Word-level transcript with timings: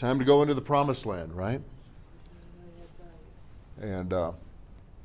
Time 0.00 0.18
to 0.18 0.24
go 0.24 0.40
into 0.40 0.54
the 0.54 0.62
promised 0.62 1.04
land, 1.04 1.34
right? 1.34 1.60
And 3.82 4.10
uh, 4.14 4.32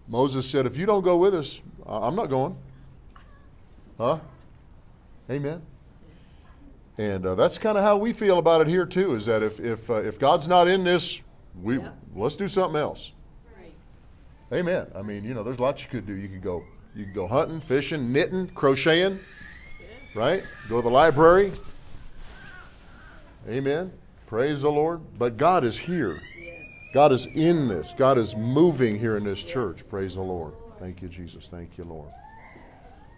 Moses 0.07 0.49
said, 0.49 0.65
If 0.65 0.77
you 0.77 0.85
don't 0.85 1.03
go 1.03 1.17
with 1.17 1.35
us, 1.35 1.61
I'm 1.85 2.15
not 2.15 2.27
going. 2.27 2.55
Huh? 3.97 4.19
Amen. 5.29 5.61
And 6.97 7.25
uh, 7.25 7.35
that's 7.35 7.57
kind 7.57 7.77
of 7.77 7.83
how 7.83 7.97
we 7.97 8.13
feel 8.13 8.37
about 8.39 8.61
it 8.61 8.67
here 8.67 8.85
too. 8.85 9.15
Is 9.15 9.25
that 9.25 9.43
if 9.43 9.59
if 9.59 9.89
uh, 9.89 9.95
if 9.95 10.17
God's 10.17 10.47
not 10.47 10.69
in 10.69 10.85
this, 10.85 11.21
we 11.61 11.77
Yeah. 11.77 11.89
let's 12.15 12.37
do 12.37 12.47
something 12.47 12.79
else. 12.79 13.11
Right. 13.59 13.73
Amen. 14.57 14.87
I 14.95 15.01
mean, 15.01 15.25
you 15.25 15.33
know, 15.33 15.43
there's 15.43 15.59
lots 15.59 15.83
you 15.83 15.89
could 15.89 16.07
do. 16.07 16.13
You 16.13 16.29
could 16.29 16.41
go 16.41 16.63
you 16.95 17.03
could 17.03 17.13
go 17.13 17.27
hunting, 17.27 17.59
fishing, 17.59 18.13
knitting, 18.13 18.47
crocheting, 18.47 19.19
right? 20.15 20.41
Go 20.69 20.77
to 20.77 20.83
the 20.83 20.89
library. 20.89 21.51
Amen. 23.49 23.91
Praise 24.27 24.63
the 24.63 24.71
Lord. 24.71 25.01
But 25.17 25.37
God 25.37 25.63
is 25.63 25.77
here. 25.77 26.19
God 26.93 27.11
is 27.11 27.27
in 27.27 27.67
this. 27.67 27.93
God 27.95 28.17
is 28.17 28.35
moving 28.35 28.97
here 28.97 29.17
in 29.17 29.23
this 29.23 29.43
church. 29.43 29.87
Praise 29.87 30.15
the 30.15 30.21
Lord. 30.21 30.53
Thank 30.79 31.01
you, 31.01 31.07
Jesus. 31.07 31.47
Thank 31.47 31.77
you, 31.77 31.83
Lord. 31.83 32.09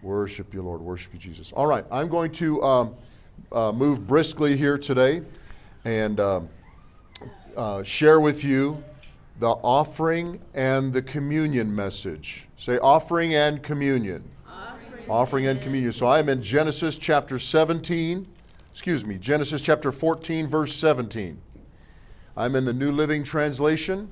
Worship 0.01 0.53
you, 0.53 0.61
Lord. 0.61 0.81
Worship 0.81 1.13
you, 1.13 1.19
Jesus. 1.19 1.51
All 1.53 1.67
right, 1.67 1.85
I'm 1.91 2.09
going 2.09 2.31
to 2.33 2.61
um, 2.63 2.95
uh, 3.51 3.71
move 3.71 4.05
briskly 4.05 4.57
here 4.57 4.77
today 4.77 5.21
and 5.85 6.19
um, 6.19 6.49
uh, 7.55 7.83
share 7.83 8.19
with 8.19 8.43
you 8.43 8.83
the 9.39 9.49
offering 9.49 10.41
and 10.53 10.91
the 10.91 11.01
communion 11.01 11.73
message. 11.73 12.47
Say 12.55 12.77
offering 12.79 13.35
and 13.35 13.61
communion. 13.61 14.23
Offering. 14.47 15.09
Offering 15.09 15.47
and 15.47 15.61
communion. 15.61 15.91
So 15.91 16.07
I 16.07 16.19
am 16.19 16.29
in 16.29 16.41
Genesis 16.41 16.97
chapter 16.97 17.39
17, 17.39 18.27
excuse 18.77 19.03
me, 19.03 19.17
Genesis 19.17 19.63
chapter 19.63 19.91
14, 19.91 20.47
verse 20.47 20.75
17. 20.75 21.41
I'm 22.37 22.55
in 22.55 22.63
the 22.63 22.73
New 22.73 22.91
Living 22.91 23.23
Translation. 23.23 24.11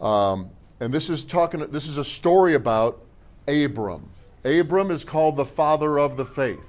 Um, 0.00 0.48
and 0.80 0.94
this 0.94 1.10
is 1.10 1.26
talking, 1.26 1.60
this 1.70 1.86
is 1.86 1.98
a 1.98 2.04
story 2.04 2.54
about 2.54 3.02
Abram. 3.46 4.08
Abram 4.46 4.90
is 4.90 5.04
called 5.04 5.36
the 5.36 5.44
father 5.44 6.00
of 6.00 6.16
the 6.16 6.24
faith. 6.24 6.64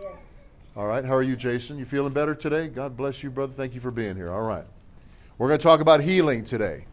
Yes. 0.00 0.12
All 0.76 0.86
right, 0.86 1.04
how 1.04 1.16
are 1.16 1.22
you, 1.24 1.34
Jason? 1.34 1.80
You 1.80 1.84
feeling 1.84 2.12
better 2.12 2.32
today? 2.32 2.68
God 2.68 2.96
bless 2.96 3.24
you, 3.24 3.30
brother. 3.32 3.52
Thank 3.52 3.74
you 3.74 3.80
for 3.80 3.90
being 3.90 4.14
here. 4.14 4.30
All 4.30 4.46
right. 4.46 4.66
We're 5.38 5.48
going 5.48 5.58
to 5.58 5.64
talk 5.64 5.80
about 5.80 6.00
healing 6.00 6.44
today 6.44 6.84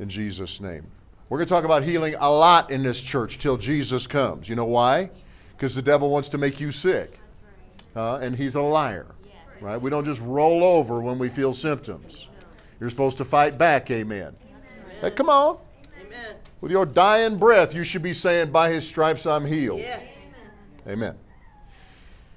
in 0.00 0.08
Jesus' 0.08 0.60
name. 0.60 0.84
We're 1.28 1.38
going 1.38 1.46
to 1.46 1.54
talk 1.54 1.64
about 1.64 1.84
healing 1.84 2.16
a 2.18 2.28
lot 2.28 2.72
in 2.72 2.82
this 2.82 3.00
church 3.00 3.38
till 3.38 3.56
Jesus 3.56 4.08
comes. 4.08 4.48
You 4.48 4.56
know 4.56 4.64
why? 4.64 5.10
Because 5.56 5.76
the 5.76 5.82
devil 5.82 6.10
wants 6.10 6.28
to 6.30 6.38
make 6.38 6.58
you 6.58 6.72
sick. 6.72 7.20
Uh, 7.96 8.16
and 8.16 8.36
he's 8.36 8.54
a 8.54 8.60
liar. 8.60 9.06
Right? 9.60 9.80
We 9.80 9.88
don't 9.88 10.04
just 10.04 10.20
roll 10.20 10.64
over 10.64 11.00
when 11.00 11.18
we 11.18 11.28
feel 11.28 11.52
symptoms. 11.52 12.28
You're 12.80 12.90
supposed 12.90 13.16
to 13.18 13.24
fight 13.24 13.56
back, 13.56 13.90
amen. 13.90 14.34
Hey, 15.00 15.10
come 15.10 15.28
on. 15.28 15.58
Amen. 16.00 16.36
With 16.60 16.72
your 16.72 16.86
dying 16.86 17.36
breath, 17.38 17.74
you 17.74 17.84
should 17.84 18.02
be 18.02 18.12
saying, 18.12 18.50
By 18.50 18.70
his 18.70 18.86
stripes 18.86 19.26
I'm 19.26 19.44
healed. 19.44 19.78
Yes. 19.78 20.06
Amen. 20.86 21.16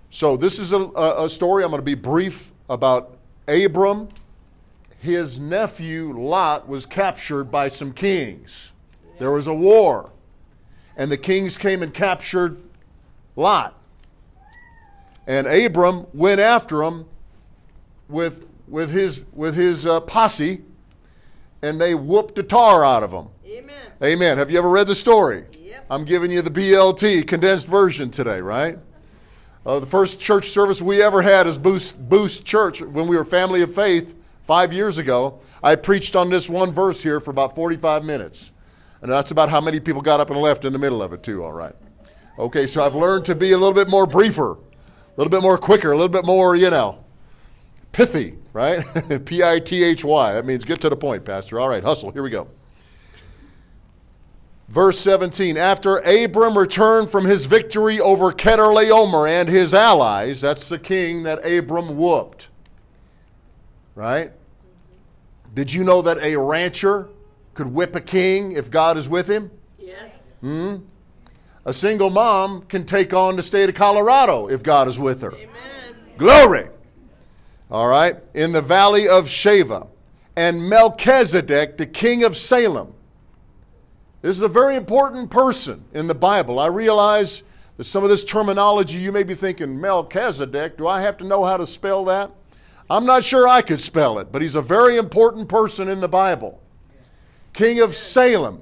So, 0.09 0.37
this 0.37 0.57
is 0.57 0.71
a, 0.71 0.79
a 0.79 1.29
story. 1.29 1.63
I'm 1.63 1.69
going 1.69 1.81
to 1.81 1.85
be 1.85 1.95
brief 1.95 2.51
about 2.69 3.17
Abram. 3.47 4.07
His 4.99 5.39
nephew 5.39 6.17
Lot 6.17 6.67
was 6.67 6.85
captured 6.85 7.45
by 7.45 7.67
some 7.67 7.91
kings. 7.91 8.71
There 9.19 9.31
was 9.31 9.47
a 9.47 9.53
war, 9.53 10.11
and 10.95 11.11
the 11.11 11.17
kings 11.17 11.57
came 11.57 11.83
and 11.83 11.93
captured 11.93 12.57
Lot. 13.35 13.76
And 15.27 15.45
Abram 15.45 16.07
went 16.13 16.39
after 16.39 16.81
him 16.81 17.05
with, 18.07 18.47
with 18.67 18.89
his, 18.89 19.23
with 19.33 19.55
his 19.55 19.85
uh, 19.85 19.99
posse, 19.99 20.61
and 21.61 21.79
they 21.79 21.93
whooped 21.93 22.35
the 22.35 22.43
tar 22.43 22.85
out 22.85 23.03
of 23.03 23.11
him. 23.11 23.27
Amen. 23.45 23.75
Amen. 24.01 24.37
Have 24.37 24.49
you 24.49 24.57
ever 24.57 24.69
read 24.69 24.87
the 24.87 24.95
story? 24.95 25.45
Yep. 25.51 25.85
I'm 25.89 26.05
giving 26.05 26.31
you 26.31 26.41
the 26.41 26.49
BLT 26.49 27.27
condensed 27.27 27.67
version 27.67 28.09
today, 28.09 28.39
right? 28.39 28.79
Uh, 29.65 29.79
the 29.79 29.85
first 29.85 30.19
church 30.19 30.49
service 30.49 30.81
we 30.81 31.01
ever 31.01 31.21
had 31.21 31.45
as 31.45 31.57
Boost, 31.57 31.99
Boost 32.07 32.45
Church 32.45 32.81
when 32.81 33.07
we 33.07 33.17
were 33.17 33.25
Family 33.25 33.61
of 33.61 33.75
Faith 33.75 34.15
five 34.43 34.71
years 34.71 34.97
ago. 34.97 35.41
I 35.61 35.75
preached 35.75 36.15
on 36.15 36.29
this 36.29 36.49
one 36.49 36.71
verse 36.71 37.03
here 37.03 37.19
for 37.19 37.31
about 37.31 37.53
45 37.53 38.05
minutes. 38.05 38.51
And 39.01 39.11
that's 39.11 39.31
about 39.31 39.49
how 39.49 39.59
many 39.59 39.79
people 39.81 40.01
got 40.01 40.21
up 40.21 40.29
and 40.29 40.39
left 40.39 40.63
in 40.63 40.71
the 40.71 40.79
middle 40.79 41.03
of 41.03 41.11
it, 41.11 41.21
too, 41.21 41.43
all 41.43 41.51
right. 41.51 41.75
Okay, 42.39 42.65
so 42.65 42.83
I've 42.83 42.95
learned 42.95 43.25
to 43.25 43.35
be 43.35 43.51
a 43.51 43.57
little 43.57 43.73
bit 43.73 43.89
more 43.89 44.07
briefer, 44.07 44.57
little 45.17 45.31
bit 45.31 45.41
more 45.41 45.57
quicker, 45.57 45.91
a 45.91 45.95
little 45.95 46.09
bit 46.09 46.25
more, 46.25 46.55
you 46.55 46.69
know, 46.69 47.03
pithy, 47.91 48.35
right? 48.53 48.83
P 49.25 49.43
I 49.43 49.59
T 49.59 49.83
H 49.83 50.05
Y. 50.05 50.33
That 50.33 50.45
means 50.45 50.63
get 50.63 50.79
to 50.81 50.89
the 50.89 50.95
point, 50.95 51.25
Pastor. 51.25 51.59
All 51.59 51.69
right, 51.69 51.83
hustle. 51.83 52.11
Here 52.11 52.23
we 52.23 52.29
go. 52.29 52.47
Verse 54.69 54.99
17 54.99 55.57
After 55.57 55.97
Abram 55.99 56.57
returned 56.57 57.09
from 57.09 57.25
his 57.25 57.45
victory 57.45 57.99
over 57.99 58.31
Chedorlaomer 58.31 59.29
and 59.29 59.47
his 59.49 59.73
allies, 59.73 60.41
that's 60.41 60.69
the 60.69 60.79
king 60.79 61.23
that 61.23 61.45
Abram 61.45 61.97
whooped. 61.97 62.49
Right? 63.95 64.31
Did 65.53 65.73
you 65.73 65.83
know 65.83 66.01
that 66.03 66.19
a 66.19 66.35
rancher 66.35 67.09
could 67.55 67.67
whip 67.67 67.95
a 67.95 68.01
king 68.01 68.51
if 68.51 68.69
God 68.69 68.97
is 68.97 69.09
with 69.09 69.27
him? 69.27 69.49
Yes. 69.79 70.11
Hmm? 70.41 70.77
A 71.67 71.73
single 71.73 72.09
mom 72.09 72.61
can 72.61 72.85
take 72.85 73.13
on 73.13 73.35
the 73.35 73.43
state 73.43 73.67
of 73.67 73.75
Colorado 73.75 74.47
if 74.47 74.63
God 74.63 74.87
is 74.87 74.97
with 74.97 75.21
her. 75.21 75.33
Amen. 75.33 75.95
Glory. 76.17 76.69
All 77.69 77.87
right. 77.87 78.15
In 78.33 78.53
the 78.53 78.61
valley 78.61 79.09
of 79.09 79.25
Shaveh. 79.25 79.85
And 80.37 80.69
Melchizedek, 80.69 81.75
the 81.75 81.85
king 81.85 82.23
of 82.23 82.37
Salem. 82.37 82.93
This 84.21 84.37
is 84.37 84.43
a 84.43 84.47
very 84.47 84.77
important 84.77 85.29
person 85.29 85.83
in 85.93 86.07
the 86.07 86.15
Bible. 86.15 86.57
I 86.57 86.67
realize 86.67 87.43
that 87.75 87.83
some 87.83 88.01
of 88.01 88.09
this 88.09 88.23
terminology 88.23 88.99
you 88.99 89.11
may 89.11 89.23
be 89.23 89.35
thinking, 89.35 89.81
Melchizedek, 89.81 90.77
do 90.77 90.87
I 90.87 91.01
have 91.01 91.17
to 91.17 91.25
know 91.25 91.43
how 91.43 91.57
to 91.57 91.67
spell 91.67 92.05
that? 92.05 92.31
I'm 92.89 93.05
not 93.05 93.25
sure 93.25 93.45
I 93.45 93.61
could 93.61 93.81
spell 93.81 94.19
it, 94.19 94.31
but 94.31 94.41
he's 94.41 94.55
a 94.55 94.61
very 94.61 94.95
important 94.95 95.49
person 95.49 95.89
in 95.89 95.99
the 95.99 96.07
Bible. 96.07 96.61
King 97.51 97.81
of 97.81 97.93
Salem. 97.93 98.61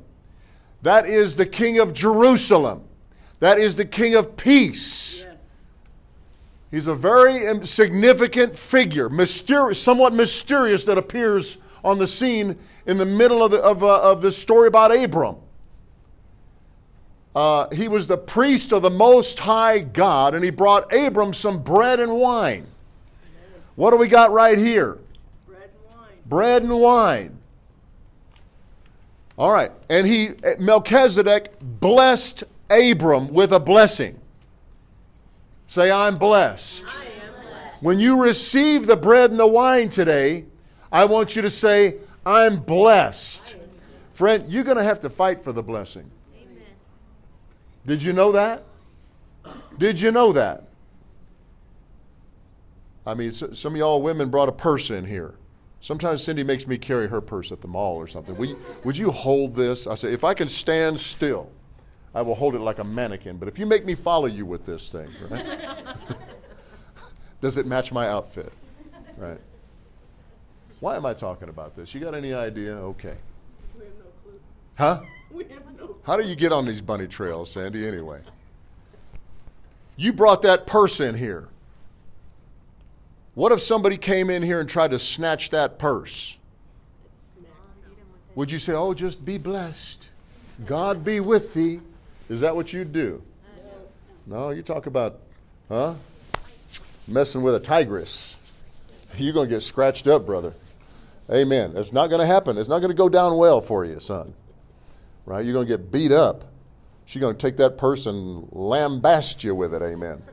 That 0.81 1.05
is 1.05 1.35
the 1.35 1.45
king 1.45 1.77
of 1.77 1.93
Jerusalem. 1.93 2.81
That 3.39 3.57
is 3.57 3.75
the 3.75 3.85
king 3.85 4.15
of 4.15 4.37
peace. 4.37 5.23
Yes. 5.23 5.37
He's 6.71 6.87
a 6.87 6.95
very 6.95 7.65
significant 7.65 8.55
figure, 8.55 9.09
mysterious, 9.09 9.81
somewhat 9.81 10.13
mysterious, 10.13 10.83
that 10.85 10.97
appears 10.97 11.57
on 11.83 11.97
the 11.99 12.07
scene 12.07 12.57
in 12.85 12.97
the 12.97 13.05
middle 13.05 13.43
of, 13.43 13.51
the, 13.51 13.59
of, 13.61 13.83
uh, 13.83 14.01
of 14.01 14.21
this 14.21 14.37
story 14.37 14.67
about 14.67 14.95
Abram. 14.95 15.35
Uh, 17.35 17.69
he 17.69 17.87
was 17.87 18.07
the 18.07 18.17
priest 18.17 18.71
of 18.71 18.81
the 18.81 18.89
Most 18.89 19.39
High 19.39 19.79
God, 19.79 20.35
and 20.35 20.43
he 20.43 20.49
brought 20.49 20.93
Abram 20.93 21.33
some 21.33 21.61
bread 21.61 21.99
and 21.99 22.13
wine. 22.17 22.65
What 23.75 23.91
do 23.91 23.97
we 23.97 24.07
got 24.07 24.31
right 24.31 24.57
here? 24.57 24.97
Bread 25.45 25.63
and 25.63 25.97
wine. 25.97 26.17
Bread 26.25 26.63
and 26.63 26.79
wine. 26.79 27.37
All 29.37 29.51
right. 29.51 29.71
And 29.89 30.07
he, 30.07 30.29
Melchizedek, 30.59 31.53
blessed 31.59 32.45
Abram 32.69 33.27
with 33.29 33.51
a 33.51 33.59
blessing. 33.59 34.19
Say, 35.67 35.91
I'm 35.91 36.17
blessed. 36.17 36.83
I 36.87 37.05
am 37.05 37.33
blessed. 37.33 37.83
When 37.83 37.99
you 37.99 38.23
receive 38.23 38.87
the 38.87 38.95
bread 38.95 39.31
and 39.31 39.39
the 39.39 39.47
wine 39.47 39.89
today, 39.89 40.45
I 40.91 41.05
want 41.05 41.35
you 41.35 41.41
to 41.41 41.51
say, 41.51 41.95
I'm 42.25 42.59
blessed. 42.59 43.55
Friend, 44.13 44.43
you're 44.47 44.63
going 44.63 44.77
to 44.77 44.83
have 44.83 45.01
to 45.01 45.09
fight 45.09 45.43
for 45.43 45.51
the 45.51 45.63
blessing. 45.63 46.09
Amen. 46.41 46.63
Did 47.85 48.01
you 48.01 48.13
know 48.13 48.31
that? 48.31 48.63
Did 49.77 49.99
you 49.99 50.11
know 50.11 50.31
that? 50.31 50.63
I 53.05 53.13
mean, 53.13 53.31
some 53.31 53.73
of 53.73 53.77
y'all 53.77 54.01
women 54.01 54.29
brought 54.29 54.49
a 54.49 54.53
purse 54.53 54.89
in 54.89 55.05
here. 55.05 55.35
Sometimes 55.81 56.23
Cindy 56.23 56.43
makes 56.43 56.65
me 56.65 56.77
carry 56.77 57.07
her 57.07 57.21
purse 57.21 57.51
at 57.51 57.61
the 57.61 57.67
mall 57.67 57.95
or 57.95 58.07
something. 58.07 58.35
Would 58.37 58.49
you, 58.49 58.59
would 58.83 58.97
you 58.97 59.11
hold 59.11 59.53
this? 59.53 59.85
I 59.85 59.93
say, 59.93 60.13
if 60.13 60.23
I 60.23 60.33
can 60.33 60.47
stand 60.47 60.99
still, 60.99 61.51
I 62.15 62.21
will 62.21 62.35
hold 62.35 62.55
it 62.55 62.59
like 62.59 62.79
a 62.79 62.83
mannequin. 62.83 63.35
But 63.35 63.49
if 63.49 63.59
you 63.59 63.65
make 63.65 63.85
me 63.85 63.93
follow 63.93 64.27
you 64.27 64.45
with 64.45 64.65
this 64.65 64.87
thing, 64.87 65.09
right? 65.29 65.45
Does 67.41 67.57
it 67.57 67.67
match 67.67 67.91
my 67.91 68.07
outfit? 68.07 68.53
Right. 69.17 69.39
Why 70.79 70.95
am 70.95 71.05
I 71.05 71.13
talking 71.13 71.49
about 71.49 71.75
this? 71.75 71.93
You 71.93 71.99
got 71.99 72.15
any 72.15 72.33
idea? 72.33 72.73
Okay. 72.73 73.17
We 73.77 73.83
have 73.83 73.93
no 73.99 74.05
clue. 74.23 74.39
Huh? 74.77 75.01
We 75.31 75.43
have 75.45 75.63
no 75.77 75.97
How 76.05 76.15
do 76.15 76.23
you 76.23 76.35
get 76.35 76.53
on 76.53 76.65
these 76.65 76.79
bunny 76.79 77.07
trails, 77.07 77.51
Sandy, 77.51 77.85
anyway? 77.85 78.21
You 79.97 80.13
brought 80.13 80.41
that 80.43 80.65
purse 80.65 81.01
in 81.01 81.15
here. 81.15 81.49
What 83.33 83.51
if 83.51 83.61
somebody 83.61 83.97
came 83.97 84.29
in 84.29 84.41
here 84.41 84.61
and 84.61 84.69
tried 84.69 84.91
to 84.91 84.99
snatch 84.99 85.49
that 85.49 85.77
purse? 85.77 86.37
Would 88.35 88.49
you 88.49 88.59
say, 88.59 88.71
Oh, 88.71 88.93
just 88.93 89.25
be 89.25 89.37
blessed? 89.37 90.09
God 90.65 91.03
be 91.03 91.19
with 91.19 91.53
thee? 91.53 91.81
Is 92.29 92.41
that 92.41 92.55
what 92.55 92.73
you'd 92.73 92.91
do? 92.91 93.21
No, 94.25 94.49
you 94.49 94.63
talk 94.63 94.87
about, 94.87 95.19
huh? 95.69 95.95
Messing 97.07 97.43
with 97.43 97.55
a 97.55 97.59
tigress. 97.59 98.37
You're 99.17 99.33
going 99.33 99.47
to 99.47 99.55
get 99.55 99.61
scratched 99.61 100.07
up, 100.07 100.25
brother. 100.25 100.53
Amen. 101.31 101.73
It's 101.75 101.93
not 101.93 102.09
going 102.09 102.19
to 102.19 102.25
happen. 102.25 102.57
It's 102.57 102.69
not 102.69 102.79
going 102.79 102.89
to 102.89 102.95
go 102.97 103.09
down 103.09 103.37
well 103.37 103.61
for 103.61 103.85
you, 103.85 103.99
son. 103.99 104.33
Right? 105.25 105.45
You're 105.45 105.53
going 105.53 105.67
to 105.67 105.77
get 105.77 105.91
beat 105.91 106.11
up. 106.11 106.45
She's 107.05 107.21
going 107.21 107.35
to 107.35 107.39
take 107.39 107.57
that 107.57 107.77
purse 107.77 108.07
and 108.07 108.47
lambast 108.49 109.43
you 109.43 109.53
with 109.53 109.73
it. 109.73 109.81
Amen. 109.81 110.23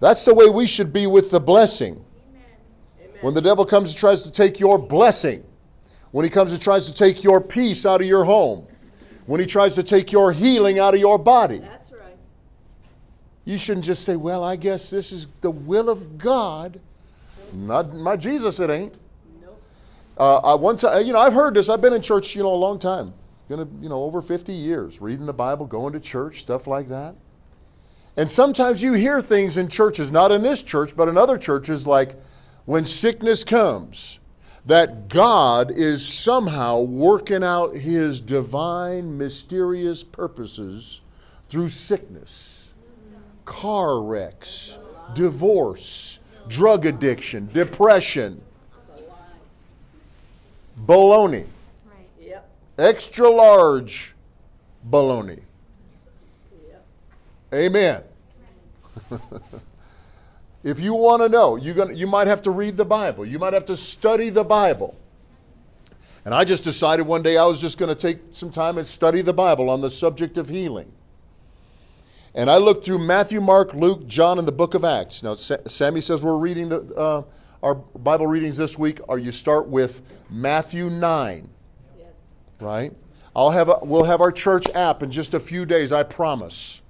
That's 0.00 0.24
the 0.24 0.34
way 0.34 0.48
we 0.48 0.66
should 0.66 0.92
be 0.92 1.06
with 1.06 1.30
the 1.30 1.40
blessing. 1.40 2.04
When 3.20 3.34
the 3.34 3.40
devil 3.40 3.64
comes 3.64 3.90
and 3.90 3.98
tries 3.98 4.22
to 4.24 4.30
take 4.30 4.60
your 4.60 4.78
blessing, 4.78 5.44
when 6.10 6.24
he 6.24 6.30
comes 6.30 6.52
and 6.52 6.60
tries 6.60 6.86
to 6.86 6.94
take 6.94 7.24
your 7.24 7.40
peace 7.40 7.86
out 7.86 8.00
of 8.00 8.06
your 8.06 8.24
home, 8.24 8.66
when 9.26 9.40
he 9.40 9.46
tries 9.46 9.74
to 9.76 9.82
take 9.82 10.12
your 10.12 10.32
healing 10.32 10.78
out 10.78 10.94
of 10.94 11.00
your 11.00 11.18
body, 11.18 11.58
That's 11.58 11.90
right. 11.92 12.16
you 13.44 13.58
shouldn't 13.58 13.84
just 13.84 14.04
say, 14.04 14.16
Well, 14.16 14.44
I 14.44 14.56
guess 14.56 14.90
this 14.90 15.12
is 15.12 15.26
the 15.40 15.50
will 15.50 15.88
of 15.88 16.18
God. 16.18 16.80
Not 17.52 17.94
my 17.94 18.16
Jesus, 18.16 18.58
it 18.60 18.70
ain't. 18.70 18.94
Nope. 19.40 19.62
Uh, 20.18 20.38
I 20.38 20.54
one 20.54 20.76
time, 20.76 21.06
you 21.06 21.12
know, 21.12 21.20
I've 21.20 21.32
heard 21.32 21.54
this. 21.54 21.68
I've 21.68 21.80
been 21.80 21.92
in 21.92 22.02
church, 22.02 22.34
you 22.34 22.42
know, 22.42 22.52
a 22.52 22.56
long 22.56 22.78
time. 22.78 23.14
Gonna, 23.48 23.68
you 23.80 23.90
know, 23.90 24.02
over 24.02 24.22
50 24.22 24.52
years, 24.54 25.00
reading 25.00 25.26
the 25.26 25.32
Bible, 25.34 25.66
going 25.66 25.92
to 25.92 26.00
church, 26.00 26.40
stuff 26.40 26.66
like 26.66 26.88
that. 26.88 27.14
And 28.16 28.30
sometimes 28.30 28.82
you 28.82 28.92
hear 28.94 29.20
things 29.20 29.56
in 29.56 29.68
churches, 29.68 30.10
not 30.10 30.32
in 30.32 30.42
this 30.42 30.62
church, 30.62 30.96
but 30.96 31.08
in 31.08 31.18
other 31.18 31.36
churches, 31.36 31.86
like 31.86 32.16
when 32.64 32.86
sickness 32.86 33.44
comes, 33.44 34.20
that 34.66 35.08
God 35.08 35.70
is 35.70 36.06
somehow 36.06 36.80
working 36.80 37.44
out 37.44 37.74
his 37.74 38.20
divine, 38.20 39.18
mysterious 39.18 40.02
purposes 40.02 41.02
through 41.48 41.68
sickness, 41.68 42.72
car 43.44 44.02
wrecks, 44.02 44.78
divorce, 45.14 46.18
drug 46.48 46.86
addiction, 46.86 47.50
depression. 47.52 48.40
Baloney. 50.86 51.46
Extra 52.76 53.28
large 53.28 54.14
baloney. 54.90 55.40
Amen. 57.52 58.02
if 60.64 60.80
you 60.80 60.94
want 60.94 61.22
to 61.22 61.28
know, 61.28 61.56
you're 61.56 61.74
gonna, 61.74 61.92
you 61.92 62.06
might 62.06 62.26
have 62.26 62.42
to 62.42 62.50
read 62.50 62.76
the 62.76 62.84
Bible. 62.84 63.24
You 63.24 63.38
might 63.38 63.52
have 63.52 63.66
to 63.66 63.76
study 63.76 64.30
the 64.30 64.44
Bible. 64.44 64.96
And 66.24 66.34
I 66.34 66.44
just 66.44 66.64
decided 66.64 67.06
one 67.06 67.22
day 67.22 67.36
I 67.36 67.44
was 67.44 67.60
just 67.60 67.76
going 67.76 67.90
to 67.90 67.94
take 67.94 68.18
some 68.30 68.50
time 68.50 68.78
and 68.78 68.86
study 68.86 69.20
the 69.20 69.34
Bible 69.34 69.68
on 69.68 69.82
the 69.82 69.90
subject 69.90 70.38
of 70.38 70.48
healing. 70.48 70.90
And 72.34 72.50
I 72.50 72.56
looked 72.56 72.82
through 72.82 72.98
Matthew, 72.98 73.42
Mark, 73.42 73.74
Luke, 73.74 74.06
John, 74.06 74.38
and 74.38 74.48
the 74.48 74.52
book 74.52 74.72
of 74.72 74.84
Acts. 74.86 75.22
Now, 75.22 75.34
Sa- 75.34 75.58
Sammy 75.66 76.00
says 76.00 76.24
we're 76.24 76.38
reading 76.38 76.70
the, 76.70 76.80
uh, 76.96 77.22
our 77.62 77.74
Bible 77.74 78.26
readings 78.26 78.56
this 78.56 78.78
week. 78.78 79.00
Or 79.06 79.18
you 79.18 79.32
start 79.32 79.68
with 79.68 80.00
Matthew 80.30 80.88
9 80.88 81.48
Yes. 81.98 82.08
right? 82.58 82.92
I'll 83.36 83.50
have 83.50 83.68
a, 83.68 83.80
we'll 83.82 84.04
have 84.04 84.22
our 84.22 84.32
church 84.32 84.66
app 84.74 85.02
in 85.02 85.10
just 85.10 85.34
a 85.34 85.40
few 85.40 85.66
days, 85.66 85.92
I 85.92 86.04
promise. 86.04 86.80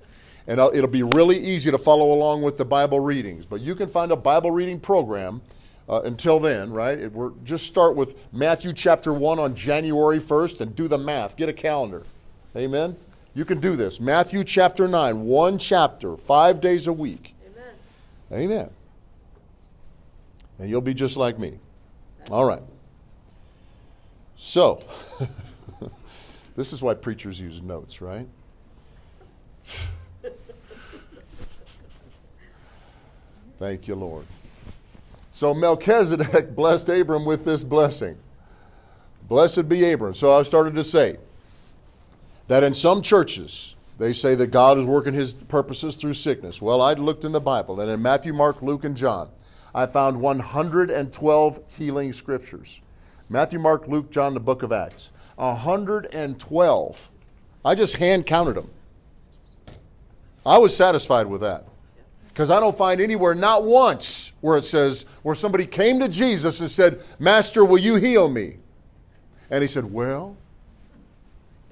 And 0.47 0.61
it'll 0.61 0.89
be 0.89 1.03
really 1.03 1.39
easy 1.39 1.71
to 1.71 1.79
follow 1.79 2.13
along 2.13 2.43
with 2.43 2.59
the 2.59 2.65
Bible 2.65 3.01
readings. 3.01 3.47
But 3.47 3.61
you 3.61 3.75
can 3.75 3.89
find 3.89 4.13
a 4.13 4.17
Bible 4.17 4.51
reading 4.51 4.79
program 4.79 5.41
uh, 5.89 6.03
until 6.03 6.39
then, 6.39 6.73
right? 6.73 6.99
It, 6.99 7.13
we're, 7.13 7.31
just 7.45 7.67
start 7.67 7.97
with 7.97 8.15
Matthew 8.33 8.73
chapter 8.73 9.13
1 9.13 9.39
on 9.39 9.55
January 9.55 10.21
1st 10.21 10.61
and 10.61 10.77
do 10.77 10.87
the 10.87 10.99
math. 10.99 11.37
Get 11.37 11.49
a 11.49 11.53
calendar. 11.53 12.03
Amen? 12.55 12.97
You 13.35 13.45
can 13.45 13.59
do 13.59 13.75
this. 13.75 14.01
Matthew 14.01 14.45
chapter 14.45 14.87
9, 14.87 15.23
one 15.23 15.59
chapter, 15.59 16.17
five 16.17 16.61
days 16.61 16.87
a 16.87 16.93
week. 16.93 17.35
Amen. 18.31 18.51
Amen. 18.53 18.71
And 20.59 20.71
you'll 20.71 20.81
be 20.81 20.95
just 20.95 21.17
like 21.17 21.39
me. 21.39 21.59
All 22.31 22.45
right. 22.45 22.63
So, 24.37 24.81
this 26.57 26.73
is 26.73 26.83
why 26.83 26.95
preachers 26.95 27.41
use 27.41 27.61
notes, 27.61 28.01
right? 28.01 28.29
Thank 33.65 33.89
you, 33.89 33.95
Lord. 33.95 34.27
So, 35.31 35.55
Melchizedek 35.55 36.55
blessed 36.55 36.87
Abram 36.91 37.25
with 37.25 37.47
this 37.47 37.65
blessing. 37.65 38.19
Blessed 39.27 39.71
be 39.71 39.91
Abram. 39.91 40.13
So, 40.13 40.39
I 40.39 40.43
started 40.43 40.75
to 40.75 40.85
say 40.85 41.17
that 42.49 42.63
in 42.63 42.75
some 42.75 43.01
churches, 43.01 43.75
they 43.99 44.13
say 44.13 44.35
that 44.35 44.49
God 44.49 44.77
is 44.77 44.85
working 44.85 45.15
his 45.15 45.33
purposes 45.33 45.97
through 45.97 46.13
sickness. 46.13 46.61
Well, 46.61 46.83
I 46.83 46.93
looked 46.93 47.25
in 47.25 47.33
the 47.33 47.41
Bible, 47.41 47.81
and 47.81 47.91
in 47.91 48.03
Matthew, 48.03 48.35
Mark, 48.35 48.61
Luke, 48.61 48.85
and 48.85 48.99
John, 48.99 49.31
I 49.75 49.87
found 49.87 50.21
112 50.21 51.61
healing 51.79 52.13
scriptures. 52.13 52.83
Matthew, 53.31 53.59
Mark, 53.59 53.89
Luke, 53.89 54.11
John, 54.11 54.35
the 54.35 54.41
book 54.41 54.63
of 54.63 54.73
Acts. 54.73 55.11
112. 55.37 57.11
I 57.65 57.75
just 57.75 57.97
hand 57.97 58.27
counted 58.27 58.57
them. 58.57 58.69
I 60.45 60.59
was 60.59 60.77
satisfied 60.77 61.29
with 61.29 61.41
that. 61.41 61.65
Because 62.35 62.51
I 62.51 62.59
don't 62.59 62.77
find 62.77 63.01
anywhere, 63.01 63.33
not 63.33 63.63
once, 63.63 64.33
where 64.41 64.59
it 64.59 64.65
says, 64.65 65.07
where 65.23 65.37
somebody 65.37 65.67
came 65.67 66.01
to 66.01 66.09
Jesus 66.09 66.59
and 66.59 66.69
said, 66.69 67.01
Master, 67.21 67.65
will 67.65 67.79
you 67.79 67.95
heal 67.95 68.29
me? 68.29 68.57
And 69.51 69.63
he 69.63 69.69
said, 69.69 69.85
Well, 69.85 70.37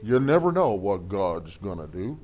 you 0.05 0.21
never 0.21 0.53
know 0.53 0.71
what 0.71 1.09
God's 1.09 1.57
going 1.57 1.79
to 1.79 1.89
do. 1.89 2.17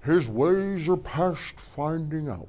His 0.00 0.26
ways 0.26 0.88
are 0.88 0.96
past 0.96 1.60
finding 1.60 2.30
out. 2.30 2.48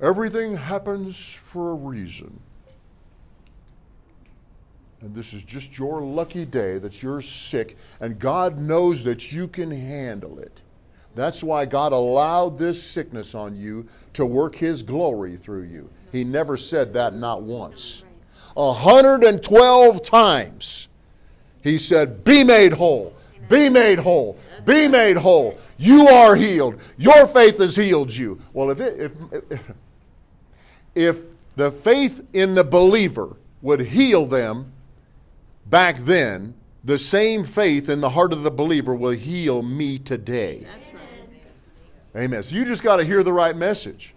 Everything 0.00 0.56
happens 0.56 1.18
for 1.18 1.72
a 1.72 1.74
reason. 1.74 2.38
And 5.00 5.12
this 5.16 5.32
is 5.32 5.42
just 5.42 5.76
your 5.76 6.00
lucky 6.00 6.44
day 6.44 6.78
that 6.78 7.02
you're 7.02 7.22
sick, 7.22 7.76
and 8.00 8.20
God 8.20 8.56
knows 8.56 9.02
that 9.02 9.32
you 9.32 9.48
can 9.48 9.72
handle 9.72 10.38
it. 10.38 10.62
That's 11.16 11.42
why 11.42 11.64
God 11.64 11.92
allowed 11.92 12.58
this 12.58 12.80
sickness 12.80 13.34
on 13.34 13.56
you 13.56 13.88
to 14.12 14.26
work 14.26 14.54
His 14.54 14.82
glory 14.82 15.36
through 15.36 15.62
you. 15.62 15.88
He 16.12 16.24
never 16.24 16.58
said 16.58 16.92
that, 16.92 17.14
not 17.14 17.42
once. 17.42 18.04
112 18.54 20.02
times 20.02 20.88
He 21.62 21.78
said, 21.78 22.22
Be 22.22 22.44
made 22.44 22.74
whole, 22.74 23.16
be 23.48 23.70
made 23.70 23.98
whole, 23.98 24.38
be 24.66 24.88
made 24.88 25.16
whole. 25.16 25.58
You 25.78 26.06
are 26.06 26.36
healed. 26.36 26.80
Your 26.98 27.26
faith 27.26 27.58
has 27.58 27.74
healed 27.74 28.12
you. 28.12 28.38
Well, 28.52 28.70
if, 28.70 28.80
it, 28.80 29.10
if, 29.32 29.60
if 30.94 31.24
the 31.56 31.72
faith 31.72 32.26
in 32.34 32.54
the 32.54 32.64
believer 32.64 33.36
would 33.62 33.80
heal 33.80 34.26
them 34.26 34.70
back 35.64 35.98
then, 36.00 36.54
the 36.84 36.98
same 36.98 37.42
faith 37.42 37.88
in 37.88 38.02
the 38.02 38.10
heart 38.10 38.34
of 38.34 38.42
the 38.42 38.50
believer 38.50 38.94
will 38.94 39.10
heal 39.10 39.62
me 39.62 39.98
today. 39.98 40.60
That's. 40.60 40.85
Amen. 42.16 42.42
So 42.42 42.54
you 42.54 42.64
just 42.64 42.82
got 42.82 42.96
to 42.96 43.04
hear 43.04 43.22
the 43.22 43.32
right 43.32 43.54
message. 43.54 44.14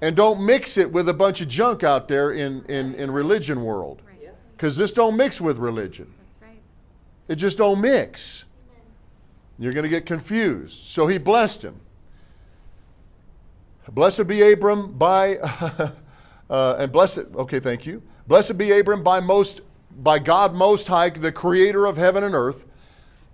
And 0.00 0.16
don't 0.16 0.44
mix 0.44 0.78
it 0.78 0.90
with 0.90 1.08
a 1.08 1.14
bunch 1.14 1.40
of 1.40 1.48
junk 1.48 1.84
out 1.84 2.08
there 2.08 2.32
in, 2.32 2.64
in, 2.64 2.94
in 2.96 3.10
religion 3.10 3.62
world. 3.62 4.02
Because 4.56 4.76
this 4.76 4.92
don't 4.92 5.16
mix 5.16 5.40
with 5.40 5.58
religion. 5.58 6.12
That's 6.18 6.50
right. 6.50 6.60
It 7.28 7.36
just 7.36 7.58
don't 7.58 7.80
mix. 7.80 8.44
You're 9.58 9.72
going 9.72 9.84
to 9.84 9.88
get 9.88 10.06
confused. 10.06 10.82
So 10.86 11.06
he 11.06 11.18
blessed 11.18 11.62
him. 11.62 11.80
Blessed 13.88 14.26
be 14.26 14.52
Abram 14.52 14.92
by, 14.92 15.36
uh, 16.50 16.76
and 16.78 16.90
blessed, 16.90 17.26
okay, 17.34 17.60
thank 17.60 17.84
you. 17.84 18.02
Blessed 18.26 18.56
be 18.56 18.70
Abram 18.78 19.02
by 19.02 19.20
most, 19.20 19.60
by 19.98 20.18
God 20.18 20.54
Most 20.54 20.86
High, 20.86 21.10
the 21.10 21.32
creator 21.32 21.86
of 21.86 21.96
heaven 21.96 22.24
and 22.24 22.34
earth. 22.34 22.66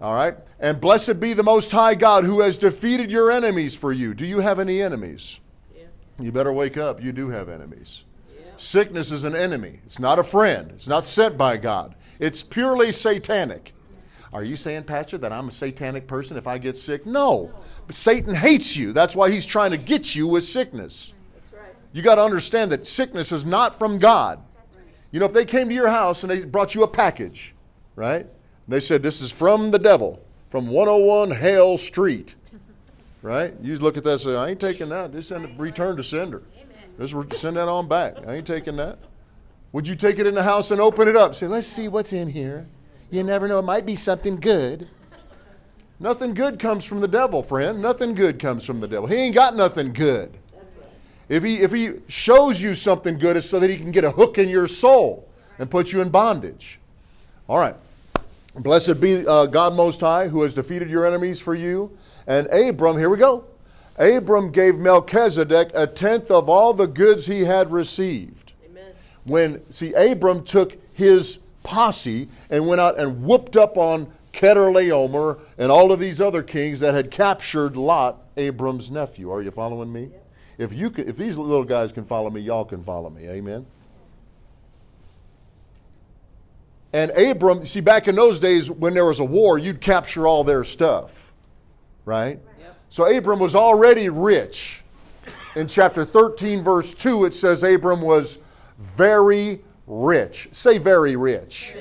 All 0.00 0.14
right. 0.14 0.36
And 0.60 0.80
blessed 0.80 1.18
be 1.18 1.32
the 1.32 1.42
Most 1.42 1.70
High 1.70 1.94
God 1.94 2.24
who 2.24 2.40
has 2.40 2.56
defeated 2.56 3.10
your 3.10 3.30
enemies 3.30 3.74
for 3.74 3.92
you. 3.92 4.14
Do 4.14 4.26
you 4.26 4.40
have 4.40 4.58
any 4.58 4.80
enemies? 4.80 5.40
Yeah. 5.76 5.84
You 6.20 6.32
better 6.32 6.52
wake 6.52 6.76
up. 6.76 7.02
You 7.02 7.12
do 7.12 7.30
have 7.30 7.48
enemies. 7.48 8.04
Yeah. 8.32 8.44
Sickness 8.56 9.10
is 9.10 9.24
an 9.24 9.34
enemy. 9.34 9.80
It's 9.86 9.98
not 9.98 10.18
a 10.18 10.24
friend. 10.24 10.70
It's 10.72 10.88
not 10.88 11.04
sent 11.04 11.36
by 11.36 11.56
God. 11.56 11.94
It's 12.20 12.42
purely 12.42 12.92
satanic. 12.92 13.74
Are 14.32 14.44
you 14.44 14.56
saying, 14.56 14.84
Pastor, 14.84 15.18
that 15.18 15.32
I'm 15.32 15.48
a 15.48 15.52
satanic 15.52 16.06
person 16.06 16.36
if 16.36 16.46
I 16.46 16.58
get 16.58 16.76
sick? 16.76 17.06
No. 17.06 17.50
But 17.86 17.96
Satan 17.96 18.34
hates 18.34 18.76
you. 18.76 18.92
That's 18.92 19.16
why 19.16 19.30
he's 19.30 19.46
trying 19.46 19.70
to 19.70 19.78
get 19.78 20.14
you 20.14 20.26
with 20.26 20.44
sickness. 20.44 21.14
Right. 21.52 21.62
You 21.92 22.02
got 22.02 22.16
to 22.16 22.22
understand 22.22 22.70
that 22.72 22.86
sickness 22.86 23.32
is 23.32 23.44
not 23.44 23.74
from 23.76 23.98
God. 23.98 24.42
You 25.10 25.20
know, 25.20 25.26
if 25.26 25.32
they 25.32 25.46
came 25.46 25.68
to 25.70 25.74
your 25.74 25.88
house 25.88 26.22
and 26.22 26.30
they 26.30 26.44
brought 26.44 26.74
you 26.74 26.82
a 26.82 26.88
package, 26.88 27.54
right? 27.96 28.26
And 28.68 28.74
they 28.74 28.80
said, 28.80 29.02
This 29.02 29.22
is 29.22 29.32
from 29.32 29.70
the 29.70 29.78
devil, 29.78 30.22
from 30.50 30.68
101 30.68 31.30
Hale 31.30 31.78
Street, 31.78 32.34
right? 33.22 33.54
You 33.62 33.78
look 33.78 33.96
at 33.96 34.04
that 34.04 34.10
and 34.12 34.20
say, 34.20 34.36
I 34.36 34.48
ain't 34.48 34.60
taking 34.60 34.90
that. 34.90 35.10
Just 35.12 35.30
send 35.30 35.46
it, 35.46 35.50
return 35.56 35.96
to 35.96 36.04
sender. 36.04 36.42
Just 37.00 37.36
send 37.36 37.56
that 37.56 37.66
on 37.66 37.88
back. 37.88 38.16
I 38.26 38.34
ain't 38.34 38.46
taking 38.46 38.76
that. 38.76 38.98
Would 39.72 39.86
you 39.86 39.94
take 39.94 40.18
it 40.18 40.26
in 40.26 40.34
the 40.34 40.42
house 40.42 40.70
and 40.70 40.82
open 40.82 41.08
it 41.08 41.16
up? 41.16 41.34
Say, 41.34 41.46
let's 41.46 41.66
see 41.66 41.88
what's 41.88 42.12
in 42.12 42.28
here. 42.28 42.66
You 43.10 43.22
never 43.22 43.48
know. 43.48 43.58
It 43.58 43.62
might 43.62 43.86
be 43.86 43.96
something 43.96 44.36
good. 44.36 44.86
Nothing 45.98 46.34
good 46.34 46.58
comes 46.58 46.84
from 46.84 47.00
the 47.00 47.08
devil, 47.08 47.42
friend. 47.42 47.80
Nothing 47.80 48.14
good 48.14 48.38
comes 48.38 48.66
from 48.66 48.80
the 48.80 48.88
devil. 48.88 49.08
He 49.08 49.16
ain't 49.16 49.34
got 49.34 49.56
nothing 49.56 49.94
good. 49.94 50.36
If 51.30 51.42
he, 51.42 51.56
if 51.56 51.72
he 51.72 51.94
shows 52.08 52.60
you 52.60 52.74
something 52.74 53.16
good, 53.16 53.36
it's 53.38 53.48
so 53.48 53.60
that 53.60 53.70
he 53.70 53.78
can 53.78 53.92
get 53.92 54.04
a 54.04 54.10
hook 54.10 54.36
in 54.36 54.50
your 54.50 54.68
soul 54.68 55.26
and 55.58 55.70
put 55.70 55.90
you 55.90 56.02
in 56.02 56.10
bondage. 56.10 56.80
All 57.48 57.58
right. 57.58 57.74
Blessed 58.58 59.00
be 59.00 59.24
uh, 59.26 59.46
God 59.46 59.74
Most 59.74 60.00
High, 60.00 60.28
who 60.28 60.42
has 60.42 60.54
defeated 60.54 60.90
your 60.90 61.06
enemies 61.06 61.40
for 61.40 61.54
you. 61.54 61.96
And 62.26 62.48
Abram, 62.48 62.98
here 62.98 63.08
we 63.08 63.16
go. 63.16 63.44
Abram 63.98 64.50
gave 64.50 64.76
Melchizedek 64.76 65.70
a 65.74 65.86
tenth 65.86 66.30
of 66.30 66.48
all 66.48 66.72
the 66.72 66.86
goods 66.86 67.26
he 67.26 67.42
had 67.42 67.70
received. 67.70 68.54
Amen. 68.64 68.92
When, 69.24 69.72
see, 69.72 69.92
Abram 69.94 70.44
took 70.44 70.76
his 70.92 71.38
posse 71.62 72.28
and 72.50 72.66
went 72.66 72.80
out 72.80 72.98
and 72.98 73.22
whooped 73.22 73.56
up 73.56 73.76
on 73.76 74.12
Chedorlaomer 74.32 75.40
and 75.56 75.70
all 75.70 75.92
of 75.92 76.00
these 76.00 76.20
other 76.20 76.42
kings 76.42 76.80
that 76.80 76.94
had 76.94 77.10
captured 77.10 77.76
Lot, 77.76 78.22
Abram's 78.36 78.90
nephew. 78.90 79.32
Are 79.32 79.42
you 79.42 79.50
following 79.50 79.92
me? 79.92 80.10
If 80.58 80.72
you 80.72 80.90
can, 80.90 81.08
if 81.08 81.16
these 81.16 81.36
little 81.36 81.64
guys 81.64 81.92
can 81.92 82.04
follow 82.04 82.30
me, 82.30 82.40
y'all 82.40 82.64
can 82.64 82.82
follow 82.82 83.10
me. 83.10 83.28
Amen. 83.28 83.66
And 86.92 87.10
Abram, 87.12 87.66
see, 87.66 87.80
back 87.80 88.08
in 88.08 88.14
those 88.14 88.40
days 88.40 88.70
when 88.70 88.94
there 88.94 89.04
was 89.04 89.20
a 89.20 89.24
war, 89.24 89.58
you'd 89.58 89.80
capture 89.80 90.26
all 90.26 90.42
their 90.44 90.64
stuff, 90.64 91.32
right? 92.04 92.40
So 92.88 93.04
Abram 93.04 93.38
was 93.38 93.54
already 93.54 94.08
rich. 94.08 94.82
In 95.54 95.66
chapter 95.66 96.04
13, 96.04 96.62
verse 96.62 96.94
2, 96.94 97.26
it 97.26 97.34
says 97.34 97.62
Abram 97.62 98.00
was 98.00 98.38
very 98.78 99.60
rich. 99.86 100.48
Say 100.52 100.78
very 100.78 101.16
rich. 101.16 101.74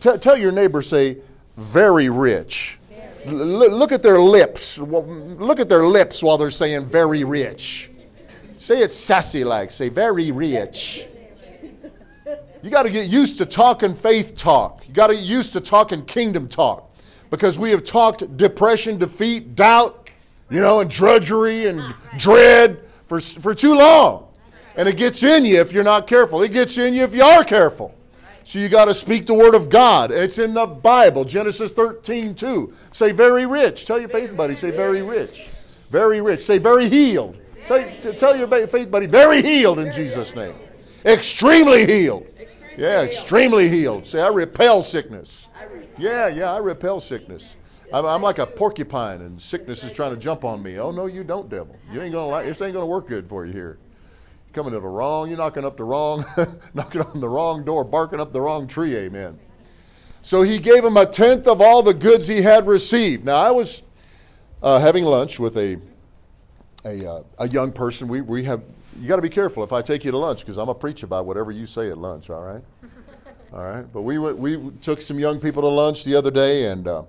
T- 0.00 0.18
tell 0.18 0.36
your 0.36 0.52
neighbor, 0.52 0.82
say 0.82 1.18
very 1.56 2.08
rich. 2.08 2.78
L- 3.26 3.32
look 3.34 3.92
at 3.92 4.02
their 4.02 4.20
lips. 4.20 4.78
Look 4.78 5.60
at 5.60 5.68
their 5.68 5.86
lips 5.86 6.22
while 6.22 6.36
they're 6.36 6.50
saying 6.50 6.86
very 6.86 7.24
rich. 7.24 7.90
Say 8.58 8.82
it 8.82 8.90
sassy 8.92 9.44
like, 9.44 9.70
say 9.70 9.88
very 9.88 10.30
rich. 10.32 11.06
You 12.62 12.70
got 12.70 12.82
to 12.82 12.90
get 12.90 13.08
used 13.08 13.38
to 13.38 13.46
talking 13.46 13.94
faith 13.94 14.36
talk. 14.36 14.86
You 14.86 14.92
got 14.92 15.08
to 15.08 15.14
get 15.14 15.24
used 15.24 15.52
to 15.54 15.60
talking 15.60 16.04
kingdom 16.04 16.48
talk. 16.48 16.86
Because 17.30 17.58
we 17.58 17.70
have 17.70 17.84
talked 17.84 18.36
depression, 18.36 18.98
defeat, 18.98 19.54
doubt, 19.54 20.10
you 20.50 20.60
know, 20.60 20.80
and 20.80 20.90
drudgery 20.90 21.68
and 21.68 21.94
dread 22.18 22.80
for, 23.06 23.20
for 23.20 23.54
too 23.54 23.76
long. 23.76 24.26
And 24.76 24.88
it 24.88 24.96
gets 24.96 25.22
in 25.22 25.44
you 25.44 25.60
if 25.60 25.72
you're 25.72 25.84
not 25.84 26.06
careful. 26.06 26.42
It 26.42 26.52
gets 26.52 26.76
in 26.76 26.92
you 26.92 27.02
if 27.02 27.14
you 27.14 27.22
are 27.22 27.44
careful. 27.44 27.94
So 28.44 28.58
you 28.58 28.68
got 28.68 28.86
to 28.86 28.94
speak 28.94 29.26
the 29.26 29.34
word 29.34 29.54
of 29.54 29.70
God. 29.70 30.10
It's 30.10 30.38
in 30.38 30.54
the 30.54 30.66
Bible, 30.66 31.24
Genesis 31.24 31.70
13, 31.70 32.34
2. 32.34 32.74
Say 32.92 33.12
very 33.12 33.46
rich. 33.46 33.86
Tell 33.86 33.98
your 33.98 34.08
faith 34.08 34.36
buddy, 34.36 34.56
say 34.56 34.70
very 34.70 35.02
rich. 35.02 35.48
Very 35.90 36.20
rich. 36.20 36.44
Say 36.44 36.58
very 36.58 36.88
healed. 36.88 37.36
Tell, 37.66 38.14
tell 38.14 38.36
your 38.36 38.48
faith 38.66 38.90
buddy, 38.90 39.06
very 39.06 39.42
healed 39.42 39.78
in 39.78 39.92
Jesus' 39.92 40.34
name. 40.34 40.54
Extremely 41.04 41.86
healed. 41.86 42.26
Yeah, 42.76 43.02
extremely 43.02 43.68
healed. 43.68 44.06
Say, 44.06 44.22
I 44.22 44.28
repel 44.28 44.82
sickness. 44.82 45.48
Yeah, 45.98 46.28
yeah, 46.28 46.52
I 46.52 46.58
repel 46.58 47.00
sickness. 47.00 47.56
I'm, 47.92 48.06
I'm 48.06 48.22
like 48.22 48.38
a 48.38 48.46
porcupine, 48.46 49.20
and 49.22 49.40
sickness 49.40 49.84
is 49.84 49.92
trying 49.92 50.14
to 50.14 50.20
jump 50.20 50.44
on 50.44 50.62
me. 50.62 50.78
Oh 50.78 50.90
no, 50.90 51.06
you 51.06 51.24
don't, 51.24 51.48
devil. 51.48 51.76
You 51.92 52.00
ain't 52.02 52.12
gonna 52.12 52.28
like. 52.28 52.46
This 52.46 52.62
ain't 52.62 52.72
gonna 52.72 52.86
work 52.86 53.08
good 53.08 53.28
for 53.28 53.44
you 53.44 53.52
here. 53.52 53.78
You're 54.46 54.54
coming 54.54 54.72
to 54.72 54.80
the 54.80 54.86
wrong. 54.86 55.28
You're 55.28 55.38
knocking 55.38 55.64
up 55.64 55.76
the 55.76 55.84
wrong, 55.84 56.24
knocking 56.74 57.02
on 57.02 57.20
the 57.20 57.28
wrong 57.28 57.64
door, 57.64 57.84
barking 57.84 58.20
up 58.20 58.32
the 58.32 58.40
wrong 58.40 58.66
tree. 58.66 58.96
Amen. 58.96 59.38
So 60.22 60.42
he 60.42 60.58
gave 60.58 60.84
him 60.84 60.96
a 60.96 61.06
tenth 61.06 61.46
of 61.46 61.60
all 61.60 61.82
the 61.82 61.94
goods 61.94 62.28
he 62.28 62.42
had 62.42 62.66
received. 62.66 63.24
Now 63.24 63.36
I 63.36 63.50
was 63.50 63.82
uh, 64.62 64.78
having 64.78 65.04
lunch 65.04 65.38
with 65.38 65.56
a 65.56 65.78
a, 66.84 67.10
uh, 67.10 67.22
a 67.38 67.48
young 67.48 67.72
person. 67.72 68.08
We 68.08 68.20
we 68.20 68.44
have 68.44 68.62
you 69.00 69.08
got 69.08 69.16
to 69.16 69.22
be 69.22 69.30
careful 69.30 69.64
if 69.64 69.72
I 69.72 69.82
take 69.82 70.04
you 70.04 70.10
to 70.10 70.18
lunch 70.18 70.40
because 70.40 70.58
I'm 70.58 70.66
gonna 70.66 70.78
preach 70.78 71.02
about 71.02 71.24
whatever 71.26 71.50
you 71.50 71.66
say 71.66 71.90
at 71.90 71.98
lunch. 71.98 72.30
All 72.30 72.42
right. 72.42 72.62
All 73.52 73.64
right, 73.64 73.84
but 73.92 74.02
we 74.02 74.16
we 74.16 74.70
took 74.80 75.02
some 75.02 75.18
young 75.18 75.40
people 75.40 75.62
to 75.62 75.68
lunch 75.68 76.04
the 76.04 76.14
other 76.14 76.30
day, 76.30 76.66
and 76.66 76.86
uh, 76.86 77.02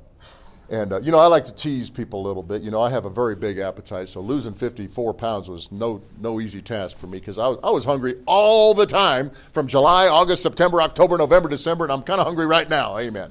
and 0.71 0.91
uh, 0.91 0.99
you 1.01 1.11
know 1.11 1.19
I 1.19 1.27
like 1.27 1.45
to 1.45 1.53
tease 1.53 1.91
people 1.91 2.19
a 2.19 2.25
little 2.25 2.41
bit. 2.41 2.63
You 2.63 2.71
know 2.71 2.81
I 2.81 2.89
have 2.89 3.05
a 3.05 3.11
very 3.11 3.35
big 3.35 3.59
appetite, 3.59 4.09
so 4.09 4.21
losing 4.21 4.55
54 4.55 5.13
pounds 5.13 5.49
was 5.49 5.71
no 5.71 6.01
no 6.19 6.41
easy 6.41 6.59
task 6.59 6.97
for 6.97 7.05
me 7.05 7.19
because 7.19 7.37
I 7.37 7.47
was 7.47 7.59
I 7.63 7.69
was 7.69 7.85
hungry 7.85 8.17
all 8.25 8.73
the 8.73 8.87
time 8.87 9.29
from 9.51 9.67
July, 9.67 10.07
August, 10.07 10.41
September, 10.41 10.81
October, 10.81 11.15
November, 11.15 11.47
December, 11.47 11.85
and 11.85 11.93
I'm 11.93 12.01
kind 12.01 12.19
of 12.19 12.25
hungry 12.25 12.47
right 12.47 12.67
now. 12.67 12.97
Amen. 12.97 13.29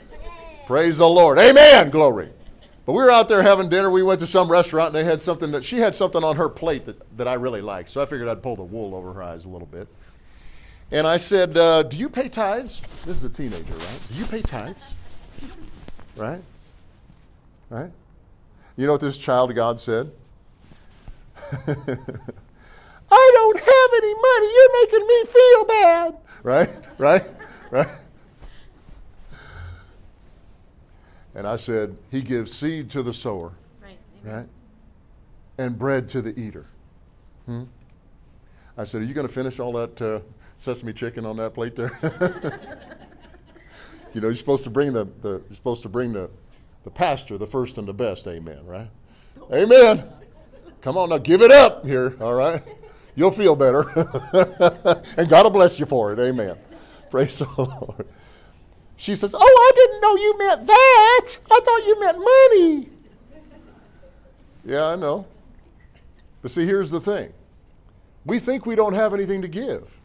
Praise 0.66 0.96
the 0.96 1.08
Lord. 1.08 1.38
Amen. 1.38 1.90
Glory. 1.90 2.30
But 2.88 2.94
we 2.94 3.02
were 3.02 3.10
out 3.10 3.28
there 3.28 3.42
having 3.42 3.68
dinner. 3.68 3.90
We 3.90 4.02
went 4.02 4.20
to 4.20 4.26
some 4.26 4.50
restaurant, 4.50 4.86
and 4.86 4.94
they 4.96 5.04
had 5.04 5.20
something 5.20 5.50
that 5.50 5.62
she 5.62 5.76
had 5.76 5.94
something 5.94 6.24
on 6.24 6.36
her 6.36 6.48
plate 6.48 6.86
that, 6.86 7.18
that 7.18 7.28
I 7.28 7.34
really 7.34 7.60
liked. 7.60 7.90
So 7.90 8.00
I 8.00 8.06
figured 8.06 8.30
I'd 8.30 8.42
pull 8.42 8.56
the 8.56 8.62
wool 8.62 8.94
over 8.94 9.12
her 9.12 9.22
eyes 9.22 9.44
a 9.44 9.48
little 9.48 9.66
bit. 9.66 9.88
And 10.90 11.06
I 11.06 11.18
said, 11.18 11.54
uh, 11.54 11.82
Do 11.82 11.98
you 11.98 12.08
pay 12.08 12.30
tithes? 12.30 12.80
This 13.04 13.18
is 13.18 13.24
a 13.24 13.28
teenager, 13.28 13.74
right? 13.74 14.00
Do 14.08 14.14
you 14.14 14.24
pay 14.24 14.40
tithes? 14.40 14.94
Right? 16.16 16.40
Right? 17.68 17.90
You 18.78 18.86
know 18.86 18.92
what 18.92 19.02
this 19.02 19.18
child 19.18 19.50
of 19.50 19.56
God 19.56 19.78
said? 19.78 20.10
I 21.36 21.56
don't 23.34 23.58
have 23.58 23.90
any 23.98 24.14
money. 24.14 24.48
You're 24.54 24.80
making 24.80 25.06
me 25.06 25.24
feel 25.26 25.64
bad. 25.66 26.16
Right? 26.42 26.70
Right? 26.96 27.24
Right? 27.70 27.88
And 31.38 31.46
I 31.46 31.54
said, 31.54 31.96
He 32.10 32.20
gives 32.20 32.52
seed 32.52 32.90
to 32.90 33.02
the 33.04 33.14
sower, 33.14 33.52
Right. 33.80 33.96
right? 34.24 34.46
And 35.56 35.78
bread 35.78 36.08
to 36.08 36.20
the 36.20 36.36
eater. 36.36 36.66
Hmm? 37.46 37.62
I 38.76 38.82
said, 38.82 39.02
Are 39.02 39.04
you 39.04 39.14
going 39.14 39.26
to 39.28 39.32
finish 39.32 39.60
all 39.60 39.72
that 39.74 40.02
uh, 40.02 40.18
sesame 40.56 40.92
chicken 40.92 41.24
on 41.24 41.36
that 41.36 41.54
plate 41.54 41.76
there? 41.76 41.96
you 44.14 44.20
know, 44.20 44.26
you're 44.26 44.34
supposed 44.34 44.64
to 44.64 44.70
bring 44.70 44.92
the, 44.92 45.04
the 45.22 45.40
you're 45.46 45.54
supposed 45.54 45.82
to 45.84 45.88
bring 45.88 46.12
the, 46.12 46.28
the 46.82 46.90
pastor 46.90 47.38
the 47.38 47.46
first 47.46 47.78
and 47.78 47.86
the 47.86 47.94
best, 47.94 48.26
amen, 48.26 48.66
right? 48.66 48.90
Amen. 49.52 50.08
Come 50.80 50.98
on 50.98 51.08
now, 51.08 51.18
give 51.18 51.40
it 51.42 51.52
up 51.52 51.86
here, 51.86 52.16
all 52.20 52.34
right? 52.34 52.64
You'll 53.14 53.30
feel 53.30 53.54
better. 53.54 53.82
and 55.16 55.28
God 55.28 55.44
will 55.44 55.50
bless 55.50 55.78
you 55.78 55.86
for 55.86 56.12
it, 56.12 56.18
amen. 56.18 56.56
Praise 57.10 57.38
the 57.38 57.46
Lord. 57.58 58.08
She 58.98 59.14
says, 59.14 59.34
Oh, 59.34 59.40
I 59.40 59.70
didn't 59.74 60.00
know 60.02 60.16
you 60.16 60.38
meant 60.38 60.66
that. 60.66 61.36
I 61.50 61.60
thought 61.64 61.86
you 61.86 62.00
meant 62.00 62.18
money. 62.18 62.90
Yeah, 64.64 64.88
I 64.88 64.96
know. 64.96 65.24
But 66.42 66.50
see, 66.50 66.66
here's 66.66 66.90
the 66.90 67.00
thing 67.00 67.32
we 68.26 68.38
think 68.40 68.66
we 68.66 68.74
don't 68.74 68.92
have 68.92 69.14
anything 69.14 69.40
to 69.42 69.48
give. 69.48 69.98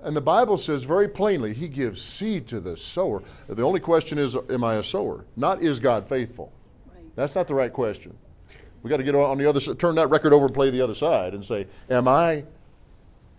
And 0.00 0.16
the 0.16 0.22
Bible 0.22 0.56
says 0.56 0.84
very 0.84 1.06
plainly, 1.06 1.52
He 1.52 1.68
gives 1.68 2.00
seed 2.00 2.46
to 2.48 2.60
the 2.60 2.76
sower. 2.78 3.22
The 3.46 3.62
only 3.62 3.80
question 3.80 4.18
is, 4.18 4.34
Am 4.48 4.64
I 4.64 4.76
a 4.76 4.82
sower? 4.82 5.26
Not, 5.36 5.62
Is 5.62 5.78
God 5.78 6.08
faithful? 6.08 6.50
That's 7.14 7.34
not 7.34 7.46
the 7.46 7.54
right 7.54 7.72
question. 7.72 8.16
We 8.82 8.88
got 8.88 8.98
to 8.98 9.02
get 9.02 9.14
on 9.14 9.36
the 9.36 9.46
other 9.46 9.60
side, 9.60 9.78
turn 9.78 9.96
that 9.96 10.08
record 10.08 10.32
over 10.32 10.46
and 10.46 10.54
play 10.54 10.70
the 10.70 10.80
other 10.80 10.94
side 10.94 11.34
and 11.34 11.44
say, 11.44 11.66
Am 11.90 12.08
I, 12.08 12.44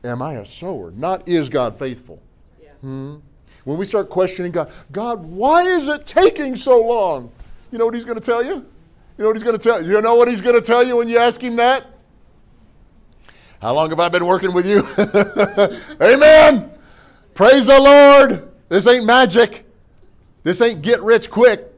am 0.04 0.22
I 0.22 0.34
a 0.34 0.46
sower? 0.46 0.92
Not, 0.92 1.28
Is 1.28 1.50
God 1.50 1.80
faithful? 1.80 2.22
Yeah. 2.62 2.70
Hmm? 2.82 3.16
When 3.68 3.78
we 3.78 3.86
start 3.86 4.10
questioning 4.10 4.54
God, 4.54 4.72
God, 4.94 5.26
why 5.26 5.64
is 5.64 5.90
it 5.90 6.08
taking 6.08 6.56
so 6.56 6.82
long? 6.82 7.30
You 7.70 7.78
know 7.78 7.84
what 7.84 7.96
He's 7.96 8.06
going 8.06 8.18
to 8.18 8.24
tell 8.24 8.42
you? 8.42 8.66
You 9.18 9.24
know 9.24 9.28
what 9.28 9.36
He's 9.36 9.44
going 9.44 9.58
to 9.58 9.62
tell 9.62 9.84
you? 9.84 9.92
You 9.92 10.02
know 10.02 10.16
what 10.16 10.30
He's 10.30 10.40
going 10.40 10.56
to 10.56 10.62
tell 10.62 10.86
you 10.86 10.96
when 10.96 11.10
you 11.10 11.18
ask 11.18 11.44
Him 11.44 11.58
that? 11.58 11.86
How 13.62 13.74
long 13.74 13.90
have 13.90 14.00
I 14.00 14.08
been 14.08 14.26
working 14.26 14.54
with 14.54 14.66
you? 14.66 14.88
Amen. 16.02 16.72
Praise 17.34 17.66
the 17.66 17.78
Lord. 17.78 18.50
This 18.70 18.88
ain't 18.88 19.04
magic. 19.04 19.66
This 20.44 20.62
ain't 20.62 20.82
get 20.82 21.02
rich 21.02 21.30
quick. 21.30 21.70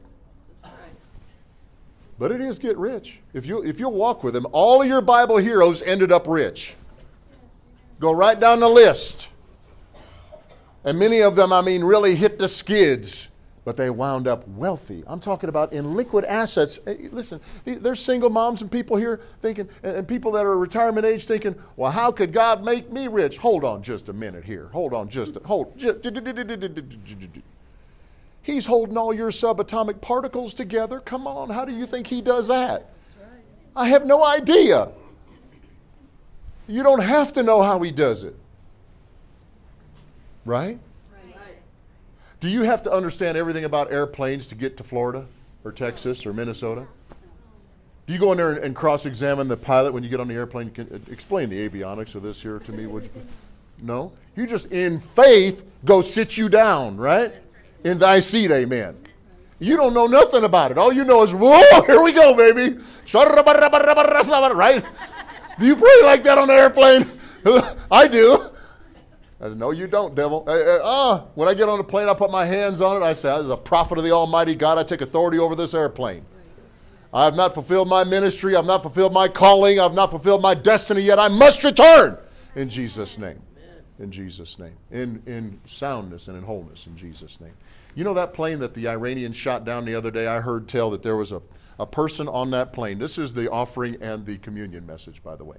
But 2.20 2.30
it 2.30 2.40
is 2.40 2.60
get 2.60 2.78
rich. 2.78 3.18
If 3.34 3.46
you 3.46 3.64
if 3.64 3.80
you'll 3.80 3.94
walk 3.94 4.22
with 4.22 4.36
him, 4.36 4.46
all 4.52 4.80
of 4.80 4.86
your 4.86 5.00
Bible 5.00 5.38
heroes 5.38 5.82
ended 5.82 6.12
up 6.12 6.28
rich. 6.28 6.76
Go 7.98 8.12
right 8.12 8.38
down 8.38 8.60
the 8.60 8.68
list. 8.68 9.29
And 10.84 10.98
many 10.98 11.20
of 11.20 11.36
them, 11.36 11.52
I 11.52 11.60
mean, 11.60 11.84
really 11.84 12.14
hit 12.14 12.38
the 12.38 12.48
skids, 12.48 13.28
but 13.64 13.76
they 13.76 13.90
wound 13.90 14.26
up 14.26 14.48
wealthy. 14.48 15.04
I'm 15.06 15.20
talking 15.20 15.50
about 15.50 15.74
in 15.74 15.94
liquid 15.94 16.24
assets. 16.24 16.80
Listen, 16.86 17.40
there's 17.64 18.00
single 18.00 18.30
moms 18.30 18.62
and 18.62 18.72
people 18.72 18.96
here 18.96 19.20
thinking, 19.42 19.68
and 19.82 20.08
people 20.08 20.32
that 20.32 20.46
are 20.46 20.56
retirement 20.56 21.04
age 21.04 21.26
thinking, 21.26 21.54
well, 21.76 21.90
how 21.92 22.10
could 22.10 22.32
God 22.32 22.64
make 22.64 22.90
me 22.90 23.08
rich? 23.08 23.36
Hold 23.36 23.62
on 23.62 23.82
just 23.82 24.08
a 24.08 24.12
minute 24.14 24.44
here. 24.44 24.68
Hold 24.72 24.94
on 24.94 25.10
just 25.10 25.36
a, 25.36 25.40
hold. 25.40 25.74
He's 28.42 28.64
holding 28.64 28.96
all 28.96 29.12
your 29.12 29.30
subatomic 29.30 30.00
particles 30.00 30.54
together. 30.54 30.98
Come 30.98 31.26
on, 31.26 31.50
how 31.50 31.66
do 31.66 31.76
you 31.76 31.84
think 31.84 32.06
he 32.06 32.22
does 32.22 32.48
that? 32.48 32.90
I 33.76 33.88
have 33.88 34.06
no 34.06 34.24
idea. 34.24 34.88
You 36.66 36.82
don't 36.82 37.02
have 37.02 37.34
to 37.34 37.42
know 37.42 37.60
how 37.60 37.82
he 37.82 37.90
does 37.90 38.24
it. 38.24 38.34
Right? 40.50 40.80
Right. 41.12 41.58
Do 42.40 42.48
you 42.48 42.62
have 42.62 42.82
to 42.82 42.92
understand 42.92 43.38
everything 43.38 43.64
about 43.64 43.92
airplanes 43.92 44.48
to 44.48 44.56
get 44.56 44.76
to 44.78 44.82
Florida 44.82 45.26
or 45.62 45.70
Texas 45.70 46.26
or 46.26 46.32
Minnesota? 46.32 46.88
Do 48.08 48.12
you 48.12 48.18
go 48.18 48.32
in 48.32 48.38
there 48.38 48.54
and, 48.54 48.64
and 48.64 48.74
cross-examine 48.74 49.46
the 49.46 49.56
pilot 49.56 49.92
when 49.92 50.02
you 50.02 50.08
get 50.08 50.18
on 50.18 50.26
the 50.26 50.34
airplane? 50.34 50.70
Can, 50.70 51.04
explain 51.08 51.50
the 51.50 51.68
avionics 51.68 52.16
of 52.16 52.24
this 52.24 52.42
here 52.42 52.58
to 52.58 52.72
me, 52.72 52.86
would 52.86 53.04
you? 53.04 53.10
No, 53.80 54.10
you 54.34 54.44
just 54.44 54.66
in 54.72 54.98
faith 54.98 55.64
go 55.84 56.02
sit 56.02 56.36
you 56.36 56.48
down, 56.48 56.96
right? 56.96 57.32
In 57.84 58.00
thy 58.00 58.18
seat, 58.18 58.50
amen. 58.50 58.96
You 59.60 59.76
don't 59.76 59.94
know 59.94 60.08
nothing 60.08 60.42
about 60.42 60.72
it. 60.72 60.78
All 60.78 60.92
you 60.92 61.04
know 61.04 61.22
is, 61.22 61.32
whoa, 61.32 61.82
here 61.86 62.02
we 62.02 62.12
go, 62.12 62.34
baby. 62.34 62.82
Right? 64.56 64.84
Do 65.60 65.66
you 65.66 65.76
pray 65.76 66.00
like 66.02 66.24
that 66.24 66.38
on 66.38 66.48
the 66.48 66.54
airplane? 66.54 67.08
I 67.92 68.08
do. 68.08 68.50
I 69.40 69.48
said, 69.48 69.56
no, 69.56 69.70
you 69.70 69.86
don't, 69.86 70.14
devil. 70.14 70.44
Uh, 70.46 70.50
uh, 70.50 71.22
when 71.34 71.48
I 71.48 71.54
get 71.54 71.68
on 71.68 71.78
the 71.78 71.84
plane, 71.84 72.08
I 72.08 72.14
put 72.14 72.30
my 72.30 72.44
hands 72.44 72.82
on 72.82 73.00
it. 73.00 73.04
I 73.04 73.14
say, 73.14 73.34
as 73.34 73.48
a 73.48 73.56
prophet 73.56 73.96
of 73.96 74.04
the 74.04 74.10
Almighty 74.10 74.54
God, 74.54 74.76
I 74.76 74.82
take 74.82 75.00
authority 75.00 75.38
over 75.38 75.54
this 75.54 75.72
airplane. 75.72 76.26
I 77.12 77.24
have 77.24 77.34
not 77.34 77.54
fulfilled 77.54 77.88
my 77.88 78.04
ministry. 78.04 78.54
I've 78.54 78.66
not 78.66 78.82
fulfilled 78.82 79.12
my 79.14 79.28
calling. 79.28 79.80
I've 79.80 79.94
not 79.94 80.10
fulfilled 80.10 80.42
my 80.42 80.54
destiny 80.54 81.02
yet. 81.02 81.18
I 81.18 81.28
must 81.28 81.64
return 81.64 82.18
in 82.54 82.68
Jesus' 82.68 83.18
name. 83.18 83.40
In 83.98 84.10
Jesus' 84.10 84.58
name. 84.58 84.76
In, 84.90 85.22
in 85.26 85.60
soundness 85.66 86.28
and 86.28 86.36
in 86.36 86.44
wholeness 86.44 86.86
in 86.86 86.96
Jesus' 86.96 87.40
name. 87.40 87.54
You 87.94 88.04
know 88.04 88.14
that 88.14 88.34
plane 88.34 88.58
that 88.60 88.74
the 88.74 88.88
Iranians 88.88 89.36
shot 89.36 89.64
down 89.64 89.84
the 89.84 89.94
other 89.94 90.10
day? 90.10 90.26
I 90.26 90.40
heard 90.40 90.68
tell 90.68 90.90
that 90.90 91.02
there 91.02 91.16
was 91.16 91.32
a, 91.32 91.42
a 91.78 91.86
person 91.86 92.28
on 92.28 92.50
that 92.52 92.72
plane. 92.72 92.98
This 92.98 93.18
is 93.18 93.34
the 93.34 93.50
offering 93.50 93.96
and 94.00 94.24
the 94.24 94.38
communion 94.38 94.86
message, 94.86 95.22
by 95.22 95.34
the 95.34 95.44
way. 95.44 95.58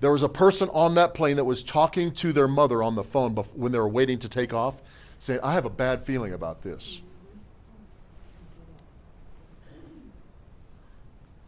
There 0.00 0.12
was 0.12 0.22
a 0.22 0.28
person 0.28 0.68
on 0.72 0.94
that 0.94 1.12
plane 1.14 1.36
that 1.36 1.44
was 1.44 1.62
talking 1.62 2.12
to 2.14 2.32
their 2.32 2.46
mother 2.46 2.82
on 2.82 2.94
the 2.94 3.02
phone 3.02 3.34
when 3.34 3.72
they 3.72 3.78
were 3.78 3.88
waiting 3.88 4.18
to 4.20 4.28
take 4.28 4.54
off, 4.54 4.80
saying, 5.18 5.40
I 5.42 5.54
have 5.54 5.64
a 5.64 5.70
bad 5.70 6.04
feeling 6.04 6.32
about 6.32 6.62
this. 6.62 7.02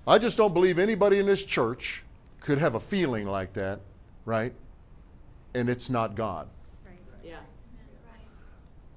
I 0.07 0.19
just 0.19 0.37
don't 0.37 0.53
believe 0.53 0.79
anybody 0.79 1.19
in 1.19 1.27
this 1.27 1.45
church 1.45 2.03
could 2.41 2.59
have 2.59 2.75
a 2.75 2.81
feeling 2.81 3.29
like 3.29 3.53
that, 3.53 3.81
right? 4.25 4.53
And 5.55 5.69
it's 5.69 5.89
not 5.89 6.17
God. 6.17 6.49
Yeah. 7.25 7.37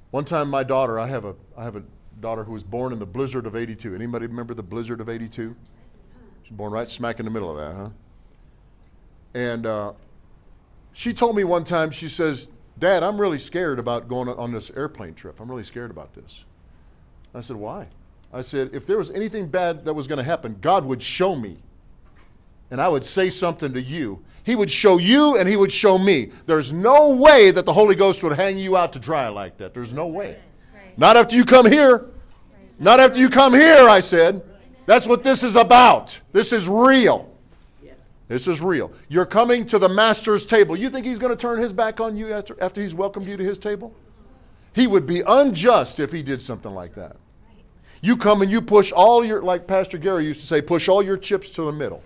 One 0.09 0.25
time, 0.25 0.49
my 0.49 0.63
daughter, 0.63 0.99
I 0.99 1.07
have 1.07 1.25
a, 1.25 1.35
I 1.55 1.63
have 1.65 1.75
a 1.75 1.83
daughter 2.19 2.43
who 2.43 2.53
was 2.53 2.63
born 2.63 2.93
in 2.93 2.99
the 2.99 3.05
blizzard 3.05 3.45
of 3.45 3.55
82. 3.55 3.93
Anybody 3.93 4.25
remember 4.25 4.55
the 4.55 4.63
blizzard 4.63 5.01
of 5.01 5.09
82? 5.09 5.55
She's 6.43 6.51
born 6.51 6.71
right 6.71 6.89
smack 6.89 7.19
in 7.19 7.25
the 7.25 7.31
middle 7.31 7.51
of 7.51 7.57
that, 7.57 7.75
huh? 7.79 7.89
And 9.33 9.65
uh, 9.65 9.93
she 10.93 11.13
told 11.13 11.35
me 11.35 11.43
one 11.43 11.63
time, 11.63 11.91
she 11.91 12.09
says, 12.09 12.47
Dad, 12.79 13.03
I'm 13.03 13.19
really 13.19 13.39
scared 13.39 13.79
about 13.79 14.07
going 14.07 14.29
on 14.29 14.51
this 14.51 14.71
airplane 14.71 15.13
trip. 15.13 15.39
I'm 15.39 15.49
really 15.49 15.63
scared 15.63 15.91
about 15.91 16.13
this. 16.13 16.43
I 17.33 17.41
said, 17.41 17.55
Why? 17.55 17.87
I 18.33 18.41
said, 18.41 18.71
if 18.73 18.87
there 18.87 18.97
was 18.97 19.11
anything 19.11 19.47
bad 19.47 19.85
that 19.85 19.93
was 19.93 20.07
going 20.07 20.17
to 20.17 20.23
happen, 20.23 20.57
God 20.59 20.85
would 20.85 21.03
show 21.03 21.35
me. 21.35 21.57
And 22.71 22.81
I 22.81 22.87
would 22.87 23.05
say 23.05 23.29
something 23.29 23.71
to 23.73 23.81
you. 23.81 24.23
He 24.43 24.55
would 24.55 24.71
show 24.71 24.97
you 24.97 25.37
and 25.37 25.47
He 25.47 25.55
would 25.55 25.71
show 25.71 25.99
me. 25.99 26.31
There's 26.47 26.73
no 26.73 27.09
way 27.09 27.51
that 27.51 27.65
the 27.65 27.73
Holy 27.73 27.93
Ghost 27.93 28.23
would 28.23 28.33
hang 28.33 28.57
you 28.57 28.75
out 28.75 28.91
to 28.93 28.99
dry 28.99 29.27
like 29.27 29.57
that. 29.57 29.75
There's 29.75 29.93
no 29.93 30.07
way. 30.07 30.37
Not 30.97 31.15
after 31.15 31.35
you 31.35 31.45
come 31.45 31.71
here. 31.71 32.07
Not 32.79 32.99
after 32.99 33.19
you 33.19 33.29
come 33.29 33.53
here, 33.53 33.87
I 33.87 33.99
said. 33.99 34.41
That's 34.87 35.07
what 35.07 35.23
this 35.23 35.43
is 35.43 35.55
about. 35.55 36.19
This 36.31 36.51
is 36.51 36.67
real. 36.67 37.32
This 38.27 38.47
is 38.47 38.61
real. 38.61 38.91
You're 39.09 39.25
coming 39.25 39.65
to 39.67 39.77
the 39.77 39.89
master's 39.89 40.45
table. 40.45 40.75
You 40.75 40.89
think 40.89 41.05
he's 41.05 41.19
going 41.19 41.31
to 41.31 41.39
turn 41.39 41.59
his 41.59 41.73
back 41.73 41.99
on 41.99 42.15
you 42.15 42.33
after, 42.33 42.61
after 42.61 42.81
he's 42.81 42.95
welcomed 42.95 43.27
you 43.27 43.37
to 43.37 43.43
his 43.43 43.59
table? 43.59 43.93
He 44.73 44.87
would 44.87 45.05
be 45.05 45.21
unjust 45.21 45.99
if 45.99 46.11
he 46.11 46.23
did 46.23 46.41
something 46.41 46.73
like 46.73 46.95
that. 46.95 47.17
You 48.01 48.17
come 48.17 48.41
and 48.41 48.51
you 48.51 48.61
push 48.61 48.91
all 48.91 49.23
your, 49.23 49.41
like 49.41 49.67
Pastor 49.67 49.97
Gary 49.97 50.25
used 50.25 50.41
to 50.41 50.47
say, 50.47 50.61
push 50.61 50.89
all 50.89 51.01
your 51.01 51.17
chips 51.17 51.49
to 51.51 51.63
the 51.63 51.71
middle. 51.71 52.03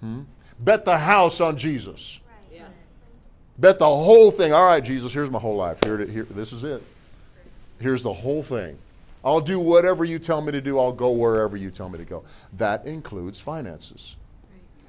Hmm? 0.00 0.22
Bet 0.60 0.84
the 0.84 0.98
house 0.98 1.40
on 1.40 1.56
Jesus. 1.56 2.20
Yeah. 2.52 2.66
Bet 3.58 3.78
the 3.78 3.86
whole 3.86 4.30
thing. 4.30 4.52
All 4.52 4.64
right, 4.64 4.82
Jesus, 4.82 5.12
here's 5.12 5.30
my 5.30 5.38
whole 5.38 5.56
life. 5.56 5.78
Here, 5.84 6.04
here, 6.06 6.24
this 6.24 6.52
is 6.52 6.62
it. 6.62 6.82
Here's 7.80 8.02
the 8.02 8.12
whole 8.12 8.42
thing. 8.42 8.78
I'll 9.24 9.40
do 9.40 9.58
whatever 9.58 10.04
you 10.04 10.18
tell 10.18 10.40
me 10.40 10.52
to 10.52 10.60
do. 10.60 10.78
I'll 10.78 10.92
go 10.92 11.10
wherever 11.10 11.56
you 11.56 11.70
tell 11.70 11.88
me 11.88 11.98
to 11.98 12.04
go. 12.04 12.24
That 12.56 12.86
includes 12.86 13.40
finances. 13.40 14.16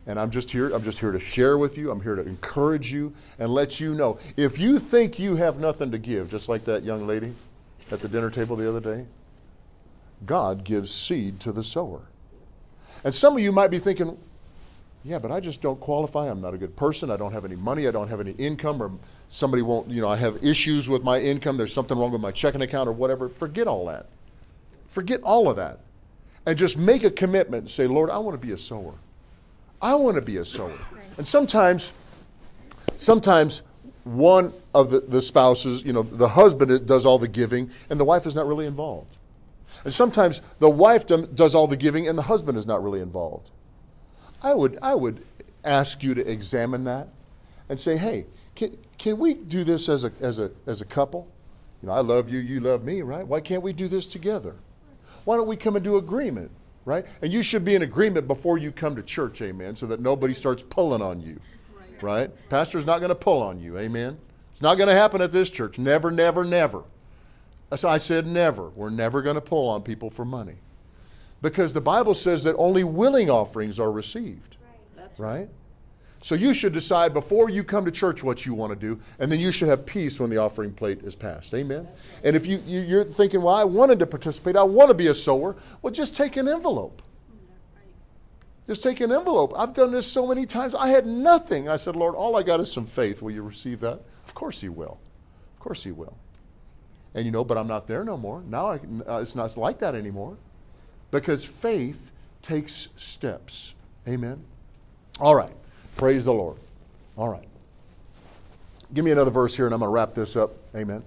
And 0.10 0.20
I'm 0.20 0.32
just 0.32 0.50
here, 0.50 0.74
I'm 0.74 0.82
just 0.82 0.98
here 0.98 1.12
to 1.12 1.20
share 1.20 1.60
with 1.60 1.78
you. 1.78 1.92
I'm 1.92 2.02
here 2.02 2.16
to 2.16 2.24
encourage 2.24 2.92
you 2.92 3.14
and 3.38 3.54
let 3.54 3.80
you 3.80 3.94
know. 3.94 4.18
If 4.38 4.58
you 4.58 4.80
think 4.80 5.20
you 5.20 5.36
have 5.36 5.60
nothing 5.60 5.92
to 5.92 6.00
give, 6.00 6.32
just 6.32 6.50
like 6.50 6.66
that 6.66 6.82
young 6.82 7.06
lady 7.06 7.36
at 7.92 8.00
the 8.00 8.08
dinner 8.08 8.32
table 8.32 8.56
the 8.56 8.68
other 8.68 8.80
day, 8.80 9.06
God 10.26 10.64
gives 10.64 10.92
seed 10.92 11.40
to 11.42 11.52
the 11.52 11.64
sower. 11.64 12.02
And 13.04 13.14
some 13.14 13.38
of 13.38 13.44
you 13.44 13.52
might 13.52 13.70
be 13.70 13.78
thinking, 13.78 14.18
yeah, 15.06 15.20
but 15.20 15.32
I 15.32 15.40
just 15.40 15.62
don't 15.62 15.80
qualify. 15.80 16.28
I'm 16.28 16.42
not 16.42 16.56
a 16.56 16.58
good 16.58 16.76
person. 16.76 17.12
I 17.12 17.16
don't 17.16 17.32
have 17.32 17.46
any 17.46 17.56
money. 17.56 17.88
I 17.88 17.92
don't 17.92 18.08
have 18.08 18.20
any 18.20 18.32
income, 18.32 18.82
or 18.82 18.92
somebody 19.30 19.62
won't, 19.62 19.92
you 19.92 20.02
know, 20.02 20.10
I 20.10 20.18
have 20.18 20.44
issues 20.44 20.90
with 20.90 21.04
my 21.04 21.20
income. 21.20 21.56
There's 21.56 21.72
something 21.72 21.96
wrong 21.96 22.12
with 22.12 22.22
my 22.22 22.32
checking 22.32 22.64
account 22.64 22.90
or 22.90 22.94
whatever. 22.94 23.30
Forget 23.30 23.68
all 23.68 23.86
that. 23.86 24.08
Forget 24.88 25.22
all 25.22 25.52
of 25.52 25.58
that. 25.58 25.82
And 26.48 26.58
just 26.58 26.80
make 26.80 27.04
a 27.04 27.12
commitment 27.12 27.62
and 27.62 27.70
say, 27.70 27.86
Lord, 27.86 28.10
I 28.10 28.18
want 28.18 28.42
to 28.42 28.44
be 28.44 28.54
a 28.54 28.58
sower. 28.58 28.96
I 29.82 29.96
want 29.96 30.16
to 30.16 30.22
be 30.22 30.38
a 30.38 30.46
sower. 30.46 30.78
And 31.18 31.28
sometimes, 31.28 31.94
sometimes 32.98 33.64
one 34.04 34.54
of 34.74 34.92
the, 34.92 35.02
the 35.02 35.22
spouses, 35.22 35.84
you 35.84 35.94
know, 35.94 36.04
the 36.04 36.30
husband 36.30 36.86
does 36.86 37.06
all 37.06 37.18
the 37.18 37.28
giving 37.28 37.70
and 37.90 38.00
the 38.00 38.06
wife 38.06 38.26
is 38.26 38.36
not 38.36 38.48
really 38.48 38.66
involved. 38.66 39.18
And 39.84 39.94
sometimes 39.94 40.42
the 40.60 40.70
wife 40.70 41.06
does 41.06 41.56
all 41.56 41.68
the 41.68 41.78
giving 41.78 42.08
and 42.08 42.18
the 42.18 42.24
husband 42.24 42.58
is 42.58 42.68
not 42.68 42.84
really 42.84 43.02
involved. 43.02 43.52
I 44.44 44.54
would, 44.54 44.78
I 44.82 44.96
would 44.96 45.26
ask 45.64 46.04
you 46.04 46.14
to 46.14 46.30
examine 46.30 46.84
that 46.86 47.08
and 47.70 47.80
say, 47.80 47.98
hey, 47.98 48.26
can, 48.56 48.78
can 48.98 49.18
we 49.18 49.34
do 49.34 49.64
this 49.64 49.88
as 49.88 50.04
a, 50.04 50.12
as, 50.20 50.40
a, 50.40 50.52
as 50.66 50.82
a 50.82 50.86
couple? 50.86 51.28
You 51.82 51.88
know, 51.88 51.94
I 51.94 52.02
love 52.02 52.30
you, 52.30 52.40
you 52.40 52.60
love 52.60 52.84
me, 52.84 53.02
right? 53.02 53.26
Why 53.26 53.40
can't 53.40 53.64
we 53.64 53.72
do 53.72 53.88
this 53.88 54.08
together? 54.08 54.56
Why 55.24 55.38
don't 55.38 55.48
we 55.48 55.56
come 55.56 55.76
into 55.76 55.98
agreement, 55.98 56.52
right? 56.90 57.06
And 57.22 57.32
you 57.32 57.44
should 57.44 57.64
be 57.64 57.76
in 57.76 57.84
agreement 57.84 58.28
before 58.28 58.58
you 58.58 58.72
come 58.72 58.96
to 58.96 59.04
church, 59.04 59.44
amen, 59.44 59.76
so 59.76 59.86
that 59.86 60.00
nobody 60.00 60.34
starts 60.34 60.64
pulling 60.64 61.04
on 61.04 61.22
you, 61.22 61.40
right? 62.02 62.32
Pastor's 62.50 62.86
not 62.86 62.98
going 62.98 63.10
to 63.10 63.16
pull 63.16 63.44
on 63.44 63.62
you, 63.62 63.78
amen? 63.78 64.18
It's 64.52 64.62
not 64.62 64.76
going 64.78 64.90
to 64.90 64.96
happen 64.96 65.22
at 65.22 65.32
this 65.32 65.52
church. 65.52 65.78
Never, 65.78 66.10
never, 66.10 66.44
never. 66.44 66.84
So 67.76 67.88
I 67.88 68.00
said, 68.00 68.26
never. 68.26 68.70
We're 68.70 68.90
never 68.90 69.22
going 69.22 69.36
to 69.36 69.42
pull 69.42 69.70
on 69.70 69.84
people 69.84 70.10
for 70.10 70.26
money. 70.26 70.56
Because 71.44 71.74
the 71.74 71.82
Bible 71.82 72.16
says 72.16 72.44
that 72.44 72.56
only 72.58 72.84
willing 72.84 73.30
offerings 73.30 73.80
are 73.80 73.92
received. 73.92 74.58
That's 74.98 75.20
Right? 75.20 75.48
So 76.22 76.36
you 76.36 76.54
should 76.54 76.74
decide 76.74 77.14
before 77.14 77.50
you 77.50 77.64
come 77.64 77.86
to 77.86 77.92
church 77.92 78.24
what 78.24 78.46
you 78.46 78.54
want 78.54 78.72
to 78.72 78.76
do, 78.76 79.00
and 79.20 79.32
then 79.32 79.40
you 79.40 79.52
should 79.52 79.70
have 79.70 79.86
peace 79.86 80.20
when 80.20 80.30
the 80.30 80.38
offering 80.38 80.74
plate 80.74 81.02
is 81.04 81.16
passed. 81.16 81.54
Amen? 81.54 81.88
And 82.24 82.36
if 82.36 82.46
you, 82.46 82.62
you, 82.66 82.82
you're 82.82 83.04
thinking, 83.06 83.42
well, 83.42 83.56
I 83.56 83.64
wanted 83.64 84.00
to 84.00 84.06
participate, 84.06 84.58
I 84.58 84.64
want 84.64 84.90
to 84.90 84.94
be 84.94 85.08
a 85.08 85.14
sower, 85.14 85.56
well, 85.82 85.94
just 85.94 86.16
take 86.16 86.36
an 86.36 86.48
envelope. 86.48 87.02
Just 88.68 88.84
take 88.84 89.00
an 89.00 89.12
envelope. 89.12 89.54
I've 89.58 89.74
done 89.74 89.92
this 89.92 90.06
so 90.06 90.28
many 90.28 90.46
times. 90.46 90.76
I 90.76 90.90
had 90.90 91.08
nothing. 91.08 91.68
I 91.68 91.76
said, 91.76 91.96
Lord, 91.96 92.14
all 92.14 92.36
I 92.36 92.44
got 92.44 92.60
is 92.60 92.72
some 92.72 92.86
faith. 92.86 93.20
Will 93.22 93.32
you 93.32 93.42
receive 93.42 93.80
that? 93.80 94.02
Of 94.28 94.36
course 94.36 94.62
He 94.62 94.70
will. 94.70 95.00
Of 95.56 95.60
course 95.60 95.84
He 95.84 95.92
will. 95.92 96.16
And 97.16 97.26
you 97.26 97.32
know, 97.32 97.44
but 97.44 97.58
I'm 97.58 97.66
not 97.66 97.88
there 97.88 98.04
no 98.04 98.16
more. 98.16 98.44
Now 98.46 98.68
I, 98.68 98.80
uh, 99.08 99.22
it's 99.22 99.36
not 99.36 99.58
like 99.58 99.80
that 99.80 99.96
anymore. 99.96 100.38
Because 101.10 101.44
faith 101.44 102.12
takes 102.44 102.90
steps. 102.96 103.74
Amen? 104.08 104.44
All 105.20 105.34
right. 105.34 105.56
Praise 106.00 106.24
the 106.24 106.34
Lord. 106.34 106.56
All 107.18 107.28
right. 107.28 107.44
Give 108.94 109.04
me 109.04 109.12
another 109.12 109.32
verse 109.32 109.54
here 109.54 109.66
and 109.66 109.74
I'm 109.74 109.82
going 109.82 109.90
to 109.90 109.94
wrap 109.94 110.14
this 110.14 110.38
up. 110.38 110.54
Amen. 110.74 111.04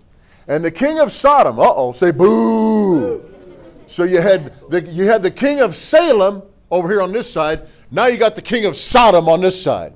And 0.46 0.62
the 0.62 0.70
king 0.70 1.00
of 1.00 1.10
Sodom, 1.10 1.58
uh 1.58 1.62
oh, 1.66 1.92
say 1.92 2.10
boo. 2.10 3.24
So 3.86 4.04
you 4.04 4.20
had, 4.20 4.52
the, 4.68 4.82
you 4.82 5.06
had 5.06 5.22
the 5.22 5.30
king 5.30 5.60
of 5.60 5.74
Salem 5.74 6.42
over 6.70 6.90
here 6.90 7.00
on 7.00 7.10
this 7.10 7.32
side. 7.32 7.66
Now 7.90 8.04
you 8.04 8.18
got 8.18 8.36
the 8.36 8.42
king 8.42 8.66
of 8.66 8.76
Sodom 8.76 9.30
on 9.30 9.40
this 9.40 9.60
side. 9.60 9.94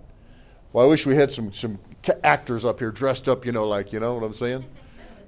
Well, 0.73 0.87
I 0.87 0.89
wish 0.89 1.05
we 1.05 1.15
had 1.15 1.31
some, 1.31 1.53
some 1.53 1.79
actors 2.25 2.65
up 2.65 2.79
here 2.79 2.91
dressed 2.91 3.29
up, 3.29 3.45
you 3.45 3.53
know, 3.53 3.69
like, 3.69 3.93
you 3.93 4.01
know 4.01 4.15
what 4.15 4.25
I'm 4.25 4.33
saying? 4.33 4.65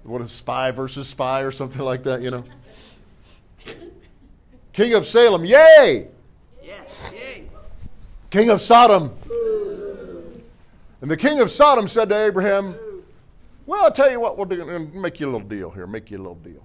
What 0.03 0.23
is 0.23 0.33
spy 0.33 0.71
versus 0.71 1.09
spy 1.09 1.43
or 1.43 1.53
something 1.53 1.83
like 1.83 2.05
that, 2.05 2.23
you 2.23 2.31
know? 2.31 2.45
King 4.73 4.95
of 4.95 5.05
Salem, 5.05 5.45
yay! 5.45 6.09
Yes. 6.65 7.13
Yay. 7.13 7.45
King 8.31 8.49
of 8.49 8.63
Sodom. 8.63 9.15
And 11.01 11.11
the 11.11 11.17
king 11.17 11.41
of 11.41 11.51
Sodom 11.51 11.87
said 11.87 12.09
to 12.09 12.17
Abraham, 12.17 12.75
Well, 13.67 13.85
I'll 13.85 13.93
tell 13.93 14.11
you 14.11 14.21
what, 14.21 14.37
we'll 14.37 14.47
do, 14.47 14.91
make 14.95 15.21
you 15.21 15.29
a 15.29 15.31
little 15.31 15.47
deal 15.47 15.71
here, 15.71 15.87
make 15.87 16.11
you 16.11 16.19
a 16.19 16.23
little 16.23 16.35
deal. 16.35 16.65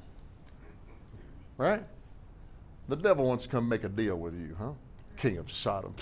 Right? 1.58 1.84
The 2.88 2.96
devil 2.96 3.26
wants 3.26 3.46
to 3.46 3.50
come 3.50 3.70
make 3.70 3.84
a 3.84 3.90
deal 3.90 4.16
with 4.16 4.34
you, 4.34 4.56
huh? 4.58 4.72
King 5.18 5.38
of 5.38 5.52
Sodom. 5.52 5.96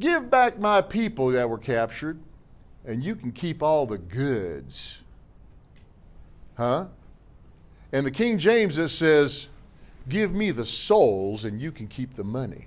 Give 0.00 0.28
back 0.28 0.58
my 0.58 0.80
people 0.80 1.28
that 1.28 1.48
were 1.48 1.58
captured, 1.58 2.18
and 2.84 3.02
you 3.02 3.14
can 3.14 3.30
keep 3.30 3.62
all 3.62 3.86
the 3.86 3.98
goods. 3.98 5.02
Huh? 6.56 6.86
And 7.92 8.04
the 8.04 8.10
King 8.10 8.38
James 8.38 8.78
it 8.78 8.88
says, 8.88 9.48
Give 10.08 10.34
me 10.34 10.50
the 10.50 10.66
souls 10.66 11.44
and 11.44 11.60
you 11.60 11.72
can 11.72 11.86
keep 11.86 12.14
the 12.14 12.24
money. 12.24 12.66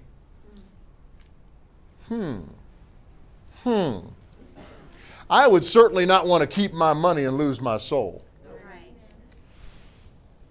Hmm. 2.08 2.39
Hmm. 3.67 3.99
I 5.30 5.45
would 5.45 5.65
certainly 5.65 6.06
not 6.06 6.25
want 6.25 6.39
to 6.39 6.47
keep 6.47 6.71
my 6.71 6.93
money 6.93 7.25
and 7.25 7.36
lose 7.36 7.60
my 7.60 7.75
soul. 7.75 8.23
Right. 8.45 8.93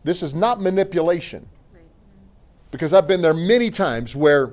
This 0.04 0.22
is 0.22 0.34
not 0.34 0.60
manipulation. 0.60 1.48
Because 2.70 2.92
I've 2.92 3.08
been 3.08 3.22
there 3.22 3.32
many 3.32 3.70
times 3.70 4.14
where 4.14 4.52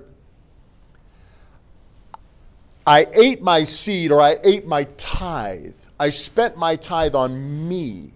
I 2.88 3.08
ate 3.14 3.42
my 3.42 3.66
seed 3.66 4.14
or 4.14 4.22
I 4.22 4.38
ate 4.46 4.66
my 4.66 4.86
tithe. 4.96 5.76
I 6.00 6.10
spent 6.10 6.56
my 6.56 6.78
tithe 6.78 7.16
on 7.16 7.68
me. 7.68 8.14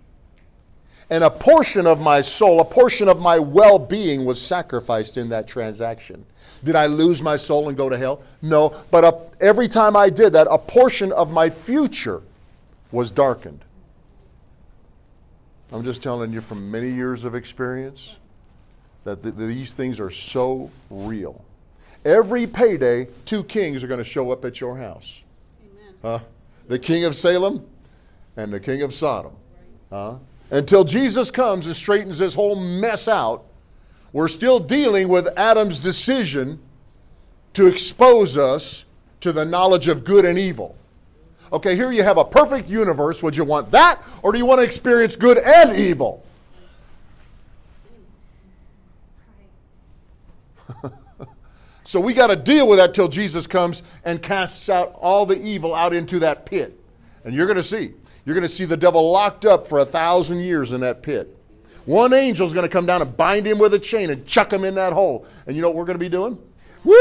And 1.09 1.23
a 1.23 1.29
portion 1.29 1.87
of 1.87 2.01
my 2.01 2.21
soul, 2.21 2.59
a 2.59 2.65
portion 2.65 3.07
of 3.07 3.19
my 3.19 3.39
well 3.39 3.79
being 3.79 4.25
was 4.25 4.41
sacrificed 4.41 5.17
in 5.17 5.29
that 5.29 5.47
transaction. 5.47 6.25
Did 6.63 6.75
I 6.75 6.87
lose 6.87 7.21
my 7.21 7.37
soul 7.37 7.69
and 7.69 7.77
go 7.77 7.89
to 7.89 7.97
hell? 7.97 8.21
No. 8.41 8.75
But 8.91 9.05
a, 9.05 9.17
every 9.39 9.67
time 9.67 9.95
I 9.95 10.09
did 10.09 10.33
that, 10.33 10.47
a 10.49 10.57
portion 10.57 11.11
of 11.13 11.31
my 11.31 11.49
future 11.49 12.21
was 12.91 13.11
darkened. 13.11 13.63
I'm 15.71 15.83
just 15.83 16.01
telling 16.01 16.31
you 16.31 16.41
from 16.41 16.71
many 16.71 16.89
years 16.89 17.23
of 17.25 17.35
experience 17.35 18.19
that 19.03 19.21
th- 19.23 19.35
these 19.35 19.73
things 19.73 19.99
are 19.99 20.09
so 20.09 20.71
real. 20.89 21.43
Every 22.05 22.47
payday, 22.47 23.07
two 23.25 23.43
kings 23.43 23.83
are 23.83 23.87
going 23.87 23.97
to 23.97 24.03
show 24.03 24.31
up 24.31 24.45
at 24.45 24.61
your 24.61 24.77
house. 24.77 25.23
Amen. 25.61 25.93
Huh? 26.01 26.19
The 26.67 26.79
king 26.79 27.05
of 27.05 27.15
Salem 27.15 27.65
and 28.37 28.51
the 28.51 28.59
king 28.59 28.81
of 28.81 28.93
Sodom. 28.93 29.33
Huh? 29.89 30.15
Until 30.49 30.83
Jesus 30.83 31.29
comes 31.31 31.65
and 31.65 31.75
straightens 31.75 32.19
this 32.19 32.33
whole 32.33 32.55
mess 32.55 33.07
out, 33.07 33.45
we're 34.13 34.29
still 34.29 34.59
dealing 34.59 35.09
with 35.09 35.27
Adam's 35.37 35.79
decision 35.79 36.59
to 37.53 37.65
expose 37.65 38.37
us 38.37 38.85
to 39.19 39.31
the 39.31 39.43
knowledge 39.43 39.87
of 39.87 40.03
good 40.03 40.25
and 40.25 40.37
evil. 40.37 40.75
Okay, 41.51 41.75
here 41.75 41.91
you 41.91 42.03
have 42.03 42.17
a 42.17 42.25
perfect 42.25 42.69
universe. 42.69 43.23
Would 43.23 43.35
you 43.35 43.43
want 43.43 43.71
that, 43.71 44.03
or 44.21 44.31
do 44.31 44.37
you 44.37 44.45
want 44.45 44.59
to 44.59 44.65
experience 44.65 45.15
good 45.15 45.37
and 45.37 45.75
evil? 45.75 46.23
So 51.87 52.01
we 52.01 52.13
got 52.13 52.27
to 52.27 52.35
deal 52.35 52.67
with 52.67 52.79
that 52.79 52.93
till 52.93 53.07
Jesus 53.07 53.47
comes 53.47 53.81
and 54.03 54.21
casts 54.21 54.67
out 54.67 54.93
all 54.99 55.25
the 55.25 55.41
evil 55.41 55.73
out 55.73 55.93
into 55.93 56.19
that 56.19 56.45
pit. 56.45 56.77
And 57.23 57.33
you're 57.33 57.45
going 57.45 57.55
to 57.55 57.63
see. 57.63 57.93
You're 58.27 58.33
going 58.33 58.43
to 58.43 58.53
see 58.53 58.65
the 58.65 58.75
devil 58.75 59.09
locked 59.09 59.45
up 59.45 59.67
for 59.67 59.79
a 59.79 59.85
thousand 59.85 60.41
years 60.41 60.73
in 60.73 60.81
that 60.81 61.01
pit. 61.01 61.33
One 61.85 62.13
angel's 62.13 62.51
going 62.51 62.65
to 62.65 62.69
come 62.69 62.85
down 62.85 63.01
and 63.01 63.15
bind 63.15 63.47
him 63.47 63.57
with 63.57 63.73
a 63.73 63.79
chain 63.79 64.09
and 64.09 64.25
chuck 64.25 64.51
him 64.51 64.65
in 64.65 64.75
that 64.75 64.91
hole. 64.91 65.25
And 65.45 65.55
you 65.55 65.61
know 65.61 65.69
what 65.69 65.77
we're 65.77 65.85
going 65.85 65.97
to 65.97 66.03
be 66.03 66.09
doing? 66.09 66.37
Woo! 66.83 66.95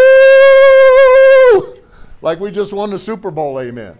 Like 2.23 2.39
we 2.39 2.53
just 2.53 2.73
won 2.73 2.91
the 2.91 2.99
Super 3.01 3.33
Bowl, 3.33 3.59
amen. 3.59 3.99